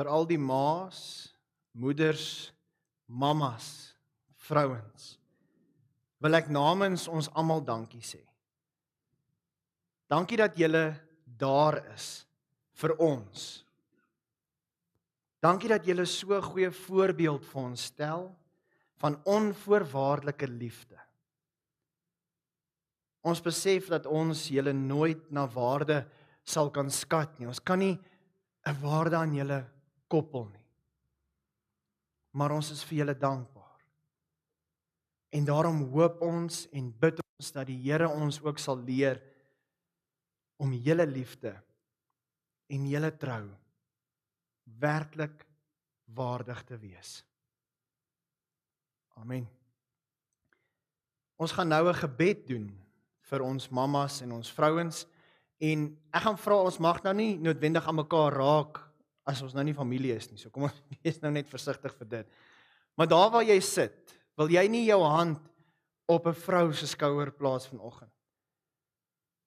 Vir 0.00 0.08
al 0.08 0.24
die 0.24 0.40
ma's, 0.40 1.28
moeders, 1.76 2.48
mammas, 3.04 3.92
vrouens. 4.48 5.18
Wil 6.24 6.38
ek 6.38 6.48
namens 6.48 7.04
ons 7.12 7.28
almal 7.36 7.60
dankie 7.60 8.00
sê. 8.04 8.22
Dankie 10.08 10.38
dat 10.40 10.56
julle 10.56 10.94
daar 11.40 11.82
is 11.92 12.22
vir 12.80 12.94
ons. 12.96 13.42
Dankie 15.44 15.68
dat 15.68 15.84
julle 15.84 16.06
so 16.08 16.32
'n 16.32 16.48
goeie 16.48 16.70
voorbeeld 16.70 17.44
vir 17.44 17.60
ons 17.62 17.84
stel 17.92 18.36
van 18.96 19.20
onvoorwaardelike 19.24 20.48
liefde. 20.48 20.96
Ons 23.22 23.40
besef 23.40 23.88
dat 23.88 24.06
ons 24.06 24.48
julle 24.48 24.72
nooit 24.72 25.30
na 25.30 25.46
waarde 25.46 26.06
sal 26.42 26.70
kan 26.70 26.90
skat 26.90 27.38
nie. 27.38 27.46
Ons 27.46 27.60
kan 27.60 27.78
nie 27.78 28.00
'n 28.64 28.80
waarde 28.80 29.16
aan 29.16 29.34
julle 29.34 29.79
koppel 30.10 30.48
nie. 30.50 30.66
Maar 32.36 32.54
ons 32.58 32.70
is 32.74 32.82
vir 32.86 33.02
julle 33.02 33.16
dankbaar. 33.18 33.80
En 35.30 35.46
daarom 35.46 35.84
hoop 35.94 36.20
ons 36.26 36.64
en 36.74 36.90
bid 37.02 37.22
ons 37.22 37.52
dat 37.54 37.68
die 37.70 37.78
Here 37.84 38.08
ons 38.10 38.40
ook 38.42 38.58
sal 38.58 38.82
leer 38.82 39.22
om 40.60 40.74
julle 40.74 41.06
liefde 41.08 41.54
en 42.70 42.86
julle 42.90 43.10
trou 43.18 43.44
werklik 44.80 45.46
waardig 46.14 46.62
te 46.66 46.78
wees. 46.78 47.20
Amen. 49.20 49.46
Ons 51.40 51.52
gaan 51.52 51.68
nou 51.68 51.88
'n 51.88 51.94
gebed 51.94 52.46
doen 52.46 52.68
vir 53.30 53.42
ons 53.42 53.68
mammas 53.68 54.20
en 54.22 54.32
ons 54.32 54.52
vrouens 54.52 55.06
en 55.58 55.98
ek 56.12 56.22
gaan 56.22 56.38
vra 56.38 56.54
ons 56.54 56.78
mag 56.78 57.02
nou 57.02 57.14
nie 57.14 57.38
noodwendig 57.38 57.86
aan 57.86 57.94
mekaar 57.94 58.32
raak 58.32 58.89
as 59.30 59.42
ons 59.46 59.54
nou 59.56 59.64
nie 59.66 59.76
familie 59.76 60.14
is 60.16 60.28
nie. 60.30 60.38
So 60.40 60.50
kom 60.50 60.68
ons 60.68 60.80
wees 61.00 61.20
nou 61.22 61.32
net 61.34 61.48
versigtig 61.50 61.94
vir 61.98 62.10
dit. 62.18 62.40
Maar 62.98 63.10
daar 63.10 63.30
waar 63.32 63.46
jy 63.46 63.58
sit, 63.64 64.16
wil 64.38 64.50
jy 64.52 64.66
nie 64.68 64.86
jou 64.88 65.00
hand 65.04 65.40
op 66.10 66.26
'n 66.26 66.34
vrou 66.34 66.72
se 66.72 66.86
skouer 66.86 67.30
plaas 67.30 67.68
vanoggend. 67.70 68.10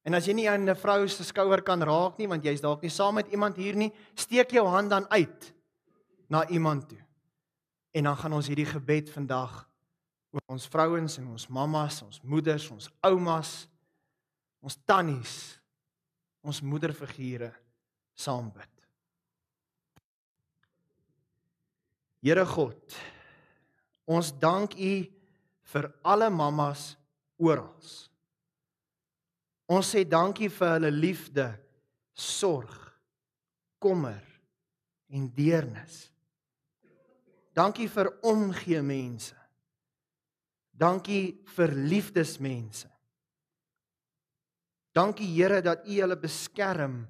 En 0.03 0.13
as 0.13 0.25
jy 0.27 0.33
nie 0.33 0.49
aan 0.49 0.69
'n 0.69 0.75
vrou 0.75 1.07
se 1.07 1.23
skouer 1.23 1.61
kan 1.61 1.81
raak 1.81 2.17
nie 2.17 2.27
want 2.27 2.43
jy's 2.43 2.61
dalk 2.61 2.81
nie 2.81 2.89
saam 2.89 3.15
met 3.15 3.27
iemand 3.31 3.55
hier 3.55 3.75
nie, 3.75 3.91
steek 4.15 4.51
jou 4.51 4.67
hand 4.67 4.89
dan 4.89 5.07
uit 5.09 5.53
na 6.29 6.47
iemand 6.49 6.89
toe. 6.89 6.99
En 7.93 8.03
dan 8.03 8.17
gaan 8.17 8.33
ons 8.33 8.47
hierdie 8.47 8.65
gebed 8.65 9.09
vandag 9.09 9.69
oor 10.31 10.41
ons 10.47 10.67
vrouens 10.67 11.17
en 11.17 11.27
ons 11.27 11.47
mammas, 11.47 12.01
ons 12.01 12.21
moeders, 12.21 12.69
ons 12.71 12.89
oumas, 13.01 13.67
ons 14.61 14.77
tannies, 14.85 15.59
ons 16.41 16.61
moederfigure 16.61 17.53
saam 18.13 18.51
bid. 18.51 18.72
Here 22.23 22.45
God, 22.47 22.95
ons 24.07 24.31
dank 24.39 24.77
U 24.79 24.93
vir 25.73 25.87
alle 26.07 26.29
mammas 26.31 26.93
oral. 27.35 27.73
Ons 29.67 29.89
sê 29.91 30.05
dankie 30.07 30.47
vir 30.47 30.77
hulle 30.77 30.91
liefde, 30.95 31.49
sorg, 32.15 32.71
kommer 33.83 34.21
en 35.11 35.25
deernis. 35.35 36.05
Dankie 37.53 37.89
vir 37.91 38.09
omgee 38.25 38.79
mense. 38.81 39.35
Dankie 40.71 41.35
vir 41.55 41.73
liefdesmense. 41.75 42.87
Dankie 44.95 45.27
Here 45.27 45.59
dat 45.65 45.83
U 45.83 45.97
hulle 45.99 46.17
beskerm 46.21 47.01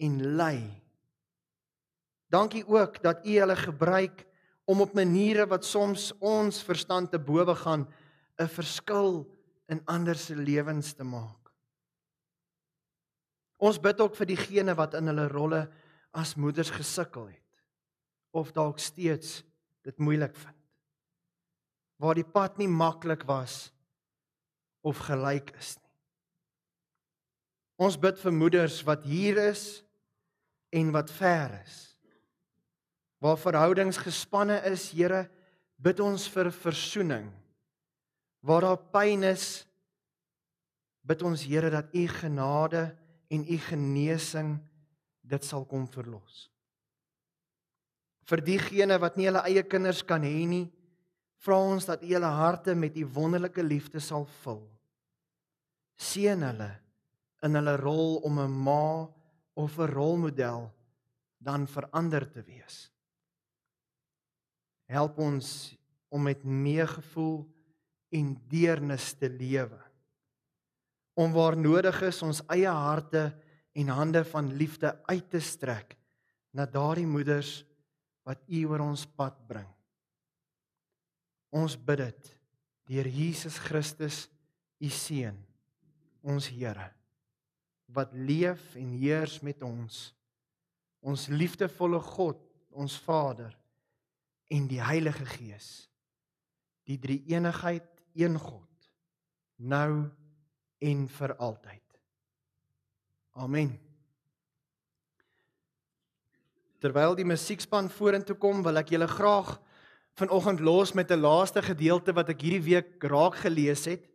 en 0.00 0.18
lei. 0.36 0.58
Dankie 2.30 2.64
ook 2.66 2.98
dat 3.02 3.22
U 3.24 3.38
hulle 3.38 3.56
gebruik 3.56 4.26
om 4.70 4.84
op 4.84 4.94
maniere 4.94 5.48
wat 5.50 5.66
soms 5.66 6.12
ons 6.22 6.62
verstand 6.62 7.10
te 7.10 7.18
bowe 7.18 7.54
gaan 7.58 7.88
'n 8.38 8.48
verskil 8.48 9.26
in 9.66 9.82
ander 9.84 10.14
se 10.14 10.36
lewens 10.36 10.92
te 10.92 11.04
maak. 11.04 11.50
Ons 13.58 13.80
bid 13.80 14.00
ook 14.00 14.14
vir 14.16 14.26
diegene 14.26 14.74
wat 14.74 14.94
in 14.94 15.06
hulle 15.06 15.28
rolle 15.28 15.68
as 16.12 16.34
moeders 16.34 16.70
gesukkel 16.70 17.26
het 17.26 17.62
of 18.30 18.52
dalk 18.52 18.78
steeds 18.78 19.42
dit 19.82 19.98
moeilik 19.98 20.36
vind. 20.36 20.56
Waar 21.96 22.14
die 22.14 22.24
pad 22.24 22.58
nie 22.58 22.68
maklik 22.68 23.22
was 23.26 23.72
of 24.80 24.98
gelyk 24.98 25.50
is 25.58 25.76
nie. 25.76 25.94
Ons 27.76 27.98
bid 27.98 28.18
vir 28.18 28.32
moeders 28.32 28.82
wat 28.82 29.04
hier 29.04 29.36
is 29.50 29.82
en 30.70 30.92
wat 30.92 31.10
ver 31.10 31.60
is 31.66 31.89
waar 33.20 33.38
verhoudings 33.38 34.00
gespanne 34.00 34.58
is, 34.70 34.90
Here, 34.96 35.28
bid 35.76 36.00
ons 36.00 36.26
vir 36.32 36.50
versoening. 36.52 37.28
Waar 38.40 38.64
daar 38.64 38.80
pyn 38.92 39.24
is, 39.28 39.66
bid 41.04 41.22
ons 41.22 41.44
Here 41.44 41.70
dat 41.72 41.92
U 41.92 42.06
genade 42.08 42.88
en 43.30 43.44
U 43.44 43.58
genesing 43.68 44.56
dit 45.20 45.44
sal 45.44 45.66
kom 45.68 45.86
verlos. 45.92 46.48
Vir 48.26 48.42
diegene 48.46 48.96
wat 49.02 49.16
nie 49.18 49.28
hulle 49.28 49.42
eie 49.48 49.62
kinders 49.66 50.02
kan 50.06 50.24
hê 50.24 50.46
nie, 50.48 50.66
vra 51.44 51.58
ons 51.60 51.86
dat 51.88 52.02
U 52.04 52.10
hulle 52.10 52.32
harte 52.40 52.76
met 52.78 52.96
U 52.96 53.06
wonderlike 53.16 53.62
liefde 53.64 54.00
sal 54.00 54.26
vul. 54.42 54.62
Seën 56.00 56.40
hulle 56.48 56.70
in 57.44 57.56
hulle 57.56 57.76
rol 57.80 58.20
om 58.24 58.40
'n 58.40 58.56
ma 58.64 59.08
of 59.56 59.78
'n 59.78 59.92
rolmodel 59.92 60.70
dan 61.38 61.66
verander 61.66 62.24
te 62.32 62.42
wees. 62.42 62.90
Help 64.90 65.20
ons 65.22 65.46
om 66.10 66.24
met 66.26 66.42
meegevoel 66.42 67.44
en 68.10 68.32
deernis 68.50 69.12
te 69.14 69.28
lewe. 69.30 69.78
Om 71.14 71.30
waar 71.34 71.56
nodig 71.58 72.00
is 72.08 72.18
ons 72.26 72.42
eie 72.50 72.70
harte 72.70 73.28
en 73.78 73.92
hande 73.94 74.24
van 74.26 74.50
liefde 74.58 74.90
uit 75.06 75.28
te 75.30 75.40
strek 75.40 75.94
na 76.50 76.66
daardie 76.66 77.06
moeders 77.06 77.60
wat 78.26 78.42
U 78.50 78.64
oor 78.72 78.82
ons 78.88 79.06
pad 79.06 79.36
bring. 79.46 79.68
Ons 81.54 81.76
bid 81.78 82.02
dit 82.02 82.32
deur 82.90 83.06
Jesus 83.06 83.60
Christus, 83.62 84.24
U 84.82 84.90
seun, 84.90 85.36
ons 86.26 86.48
Here, 86.50 86.88
wat 87.94 88.10
leef 88.14 88.74
en 88.78 88.90
heers 88.98 89.38
met 89.46 89.62
ons. 89.62 90.02
Ons 91.00 91.28
liefdevolle 91.30 92.00
God, 92.02 92.42
ons 92.74 92.98
Vader 93.06 93.54
en 94.50 94.66
die 94.70 94.82
Heilige 94.82 95.26
Gees. 95.26 95.68
Die 96.88 96.98
drie 96.98 97.20
eenigheid, 97.30 97.86
een 98.18 98.38
God, 98.38 98.90
nou 99.56 100.10
en 100.80 101.06
vir 101.08 101.34
altyd. 101.38 101.84
Amen. 103.38 103.76
Terwyl 106.80 107.14
die 107.14 107.28
musiekspan 107.28 107.90
vorentoe 107.92 108.34
kom, 108.40 108.64
wil 108.64 108.80
ek 108.80 108.90
julle 108.94 109.08
graag 109.10 109.58
vanoggend 110.18 110.60
los 110.64 110.92
met 110.96 111.12
'n 111.12 111.20
laaste 111.20 111.62
gedeelte 111.62 112.12
wat 112.12 112.28
ek 112.28 112.40
hierdie 112.40 112.64
week 112.64 113.04
raak 113.04 113.36
gelees 113.36 113.84
het. 113.84 114.08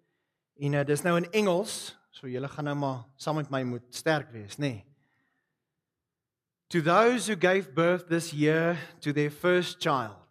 En 0.59 0.73
uh, 0.73 0.83
dis 0.83 1.01
nou 1.01 1.17
in 1.17 1.31
Engels, 1.31 1.95
so 2.11 2.27
julle 2.27 2.47
gaan 2.47 2.65
nou 2.65 2.75
maar 2.75 3.05
saam 3.15 3.35
met 3.35 3.49
my 3.49 3.63
moet 3.63 3.95
sterk 3.95 4.31
wees, 4.31 4.57
nê? 4.57 4.59
Nee. 4.59 4.85
To 6.69 6.81
those 6.81 7.27
who 7.27 7.37
gave 7.39 7.73
birth 7.73 8.07
this 8.07 8.31
year 8.33 8.77
to 8.99 9.13
their 9.13 9.31
first 9.31 9.79
child, 9.79 10.24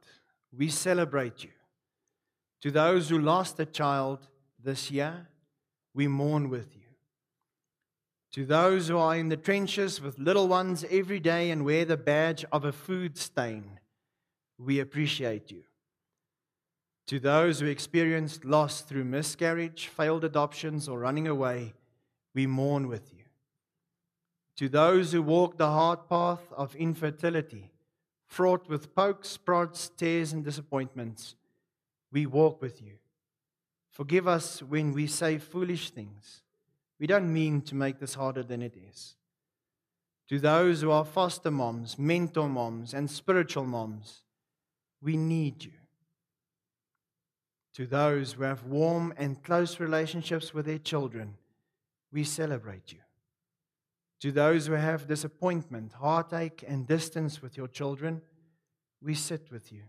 we 0.56 0.68
celebrate 0.68 1.44
you. 1.44 1.50
To 2.62 2.70
those 2.70 3.08
who 3.08 3.18
lost 3.18 3.60
a 3.60 3.66
child 3.66 4.28
this 4.62 4.90
year, 4.90 5.28
we 5.92 6.08
mourn 6.08 6.48
with 6.48 6.74
you. 6.74 6.82
To 8.32 8.44
those 8.44 8.88
who 8.88 8.98
are 8.98 9.16
in 9.16 9.28
the 9.28 9.36
trenches 9.36 10.00
with 10.00 10.18
little 10.18 10.48
ones 10.48 10.84
every 10.90 11.20
day 11.20 11.50
and 11.50 11.64
wear 11.64 11.84
the 11.84 11.96
badge 11.96 12.44
of 12.50 12.64
a 12.64 12.72
food 12.72 13.16
stain, 13.16 13.78
we 14.58 14.80
appreciate 14.80 15.50
you. 15.50 15.62
To 17.08 17.20
those 17.20 17.60
who 17.60 17.66
experienced 17.66 18.44
loss 18.44 18.80
through 18.80 19.04
miscarriage, 19.04 19.88
failed 19.88 20.24
adoptions, 20.24 20.88
or 20.88 20.98
running 20.98 21.28
away, 21.28 21.74
we 22.34 22.46
mourn 22.46 22.88
with 22.88 23.12
you. 23.12 23.24
To 24.56 24.68
those 24.68 25.12
who 25.12 25.22
walk 25.22 25.58
the 25.58 25.70
hard 25.70 26.08
path 26.08 26.52
of 26.56 26.74
infertility, 26.76 27.73
fraught 28.34 28.68
with 28.68 28.96
pokes, 28.96 29.36
prods, 29.36 29.92
tears, 29.96 30.32
and 30.32 30.44
disappointments, 30.44 31.36
we 32.10 32.26
walk 32.26 32.60
with 32.60 32.82
you. 32.82 32.94
Forgive 33.92 34.26
us 34.26 34.60
when 34.60 34.92
we 34.92 35.06
say 35.06 35.38
foolish 35.38 35.90
things. 35.90 36.42
We 36.98 37.06
don't 37.06 37.32
mean 37.32 37.62
to 37.62 37.76
make 37.76 38.00
this 38.00 38.14
harder 38.14 38.42
than 38.42 38.60
it 38.60 38.74
is. 38.90 39.14
To 40.30 40.40
those 40.40 40.80
who 40.80 40.90
are 40.90 41.04
foster 41.04 41.52
moms, 41.52 41.96
mentor 41.96 42.48
moms, 42.48 42.92
and 42.92 43.08
spiritual 43.08 43.66
moms, 43.66 44.22
we 45.00 45.16
need 45.16 45.64
you. 45.64 45.78
To 47.74 47.86
those 47.86 48.32
who 48.32 48.42
have 48.42 48.64
warm 48.64 49.14
and 49.16 49.44
close 49.44 49.78
relationships 49.78 50.52
with 50.52 50.66
their 50.66 50.78
children, 50.78 51.34
we 52.10 52.24
celebrate 52.24 52.92
you. 52.92 53.03
To 54.24 54.32
those 54.32 54.68
who 54.68 54.72
have 54.72 55.06
disappointment, 55.06 55.92
heartache, 55.92 56.64
and 56.66 56.86
distance 56.86 57.42
with 57.42 57.58
your 57.58 57.68
children, 57.68 58.22
we 59.02 59.12
sit 59.12 59.50
with 59.50 59.70
you. 59.70 59.82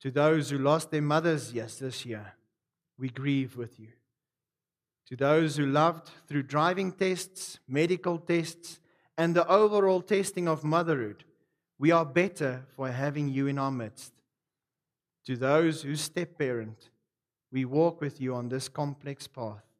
To 0.00 0.10
those 0.10 0.50
who 0.50 0.58
lost 0.58 0.90
their 0.90 1.02
mothers 1.02 1.52
yes 1.52 1.76
this 1.76 2.04
year, 2.04 2.32
we 2.98 3.10
grieve 3.10 3.56
with 3.56 3.78
you. 3.78 3.90
To 5.06 5.14
those 5.14 5.56
who 5.56 5.66
loved 5.66 6.10
through 6.26 6.42
driving 6.42 6.90
tests, 6.90 7.60
medical 7.68 8.18
tests, 8.18 8.80
and 9.16 9.36
the 9.36 9.46
overall 9.46 10.02
testing 10.02 10.48
of 10.48 10.64
motherhood, 10.64 11.22
we 11.78 11.92
are 11.92 12.04
better 12.04 12.64
for 12.74 12.90
having 12.90 13.28
you 13.28 13.46
in 13.46 13.56
our 13.56 13.70
midst. 13.70 14.14
To 15.26 15.36
those 15.36 15.82
who 15.82 15.94
step 15.94 16.38
parent, 16.38 16.90
we 17.52 17.66
walk 17.66 18.00
with 18.00 18.20
you 18.20 18.34
on 18.34 18.48
this 18.48 18.68
complex 18.68 19.28
path. 19.28 19.71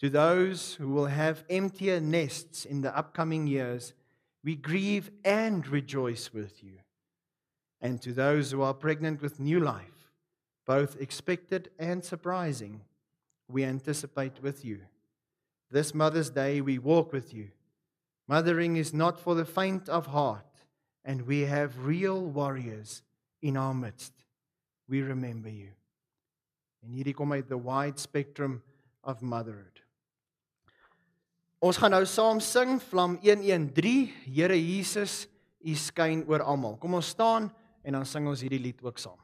To 0.00 0.08
those 0.08 0.74
who 0.74 0.90
will 0.90 1.06
have 1.06 1.44
emptier 1.50 2.00
nests 2.00 2.64
in 2.64 2.82
the 2.82 2.96
upcoming 2.96 3.46
years, 3.46 3.94
we 4.44 4.54
grieve 4.54 5.10
and 5.24 5.66
rejoice 5.66 6.32
with 6.32 6.62
you. 6.62 6.78
And 7.80 8.00
to 8.02 8.12
those 8.12 8.50
who 8.50 8.62
are 8.62 8.74
pregnant 8.74 9.20
with 9.20 9.40
new 9.40 9.60
life, 9.60 10.12
both 10.66 11.00
expected 11.00 11.70
and 11.78 12.04
surprising, 12.04 12.82
we 13.48 13.64
anticipate 13.64 14.42
with 14.42 14.64
you. 14.64 14.80
This 15.70 15.94
Mother's 15.94 16.30
Day, 16.30 16.60
we 16.60 16.78
walk 16.78 17.12
with 17.12 17.34
you. 17.34 17.48
Mothering 18.28 18.76
is 18.76 18.94
not 18.94 19.18
for 19.18 19.34
the 19.34 19.44
faint 19.44 19.88
of 19.88 20.06
heart, 20.06 20.44
and 21.04 21.22
we 21.22 21.40
have 21.40 21.86
real 21.86 22.20
warriors 22.20 23.02
in 23.42 23.56
our 23.56 23.74
midst. 23.74 24.12
We 24.88 25.02
remember 25.02 25.48
you. 25.48 25.68
En 26.84 26.92
hierdie 26.92 27.14
kom 27.14 27.30
the 27.48 27.58
wide 27.58 27.98
spectrum 27.98 28.62
of 29.02 29.22
motherhood. 29.22 29.80
Ons 31.58 31.74
gaan 31.74 31.90
nou 31.90 32.04
saam 32.06 32.38
sing 32.38 32.76
Vlam 32.86 33.16
113 33.18 34.04
Here 34.30 34.54
Jesus, 34.54 35.24
U 35.58 35.72
skyn 35.74 36.20
oor 36.30 36.44
almal. 36.46 36.76
Kom 36.78 36.94
ons 36.94 37.08
staan 37.10 37.48
en 37.82 37.96
dan 37.98 38.06
sing 38.06 38.28
ons 38.30 38.44
hierdie 38.44 38.60
lied 38.62 38.84
ook 38.86 39.00
saam. 39.02 39.18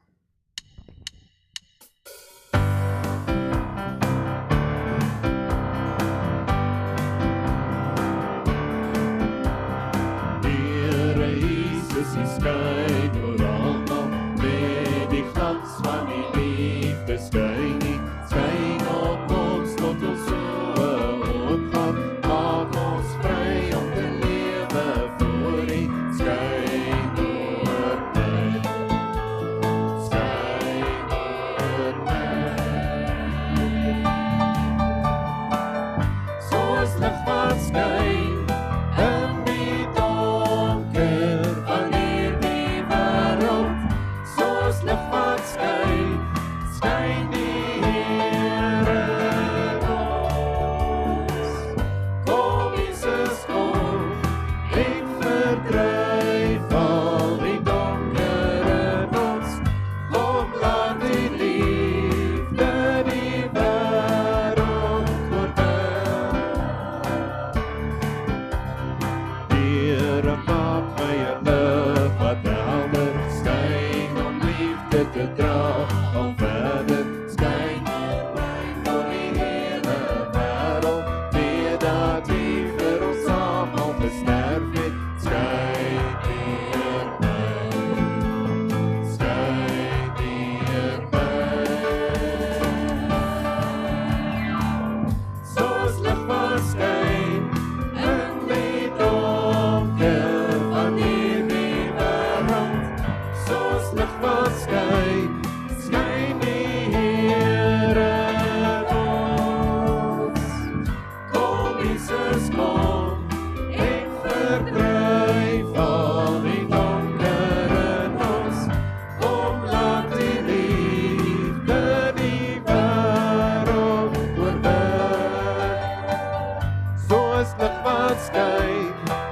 Soos 127.45 127.55
lig 127.59 127.77
wat 127.83 128.17
skyn 128.25 129.24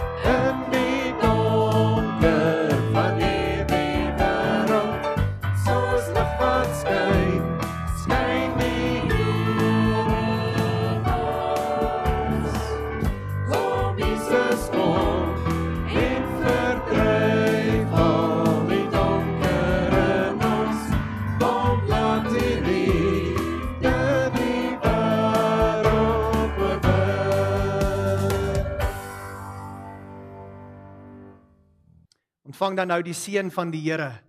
ontvang 32.64 32.80
dan 32.80 32.94
nou 32.96 33.02
die 33.04 33.16
seën 33.16 33.50
van 33.52 33.72
die 33.74 33.82
Here. 33.84 34.22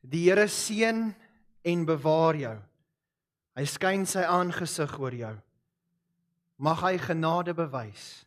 Die 0.00 0.30
Here 0.30 0.48
seën 0.48 1.10
en 1.64 1.84
bewaar 1.84 2.36
jou. 2.40 2.54
Hy 3.54 3.64
skyn 3.68 4.06
sy 4.08 4.22
aangesig 4.24 4.94
oor 4.96 5.12
jou. 5.12 5.34
Mag 6.56 6.80
hy 6.80 6.96
genade 6.96 7.52
bewys. 7.52 8.24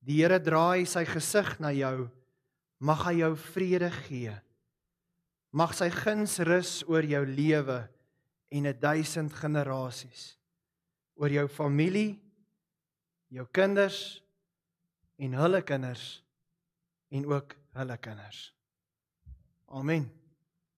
Die 0.00 0.22
Here 0.22 0.40
draai 0.40 0.86
sy 0.88 1.04
gesig 1.04 1.58
na 1.60 1.68
jou. 1.76 2.08
Mag 2.80 3.04
hy 3.10 3.18
jou 3.20 3.34
vrede 3.52 3.92
gee. 4.06 4.32
Mag 5.52 5.76
sy 5.76 5.90
guns 5.92 6.38
rus 6.40 6.80
oor 6.88 7.04
jou 7.04 7.24
lewe 7.26 7.88
en 8.48 8.66
'n 8.66 8.80
duisend 8.80 9.32
generasies. 9.32 10.38
Oor 11.16 11.28
jou 11.28 11.48
familie, 11.48 12.16
jou 13.28 13.44
kinders 13.52 14.22
en 15.18 15.34
hulle 15.34 15.60
kinders 15.62 16.22
en 17.10 17.26
ook 17.26 17.58
hulle 17.78 17.96
kinders. 17.98 18.42
Amen. 19.68 20.10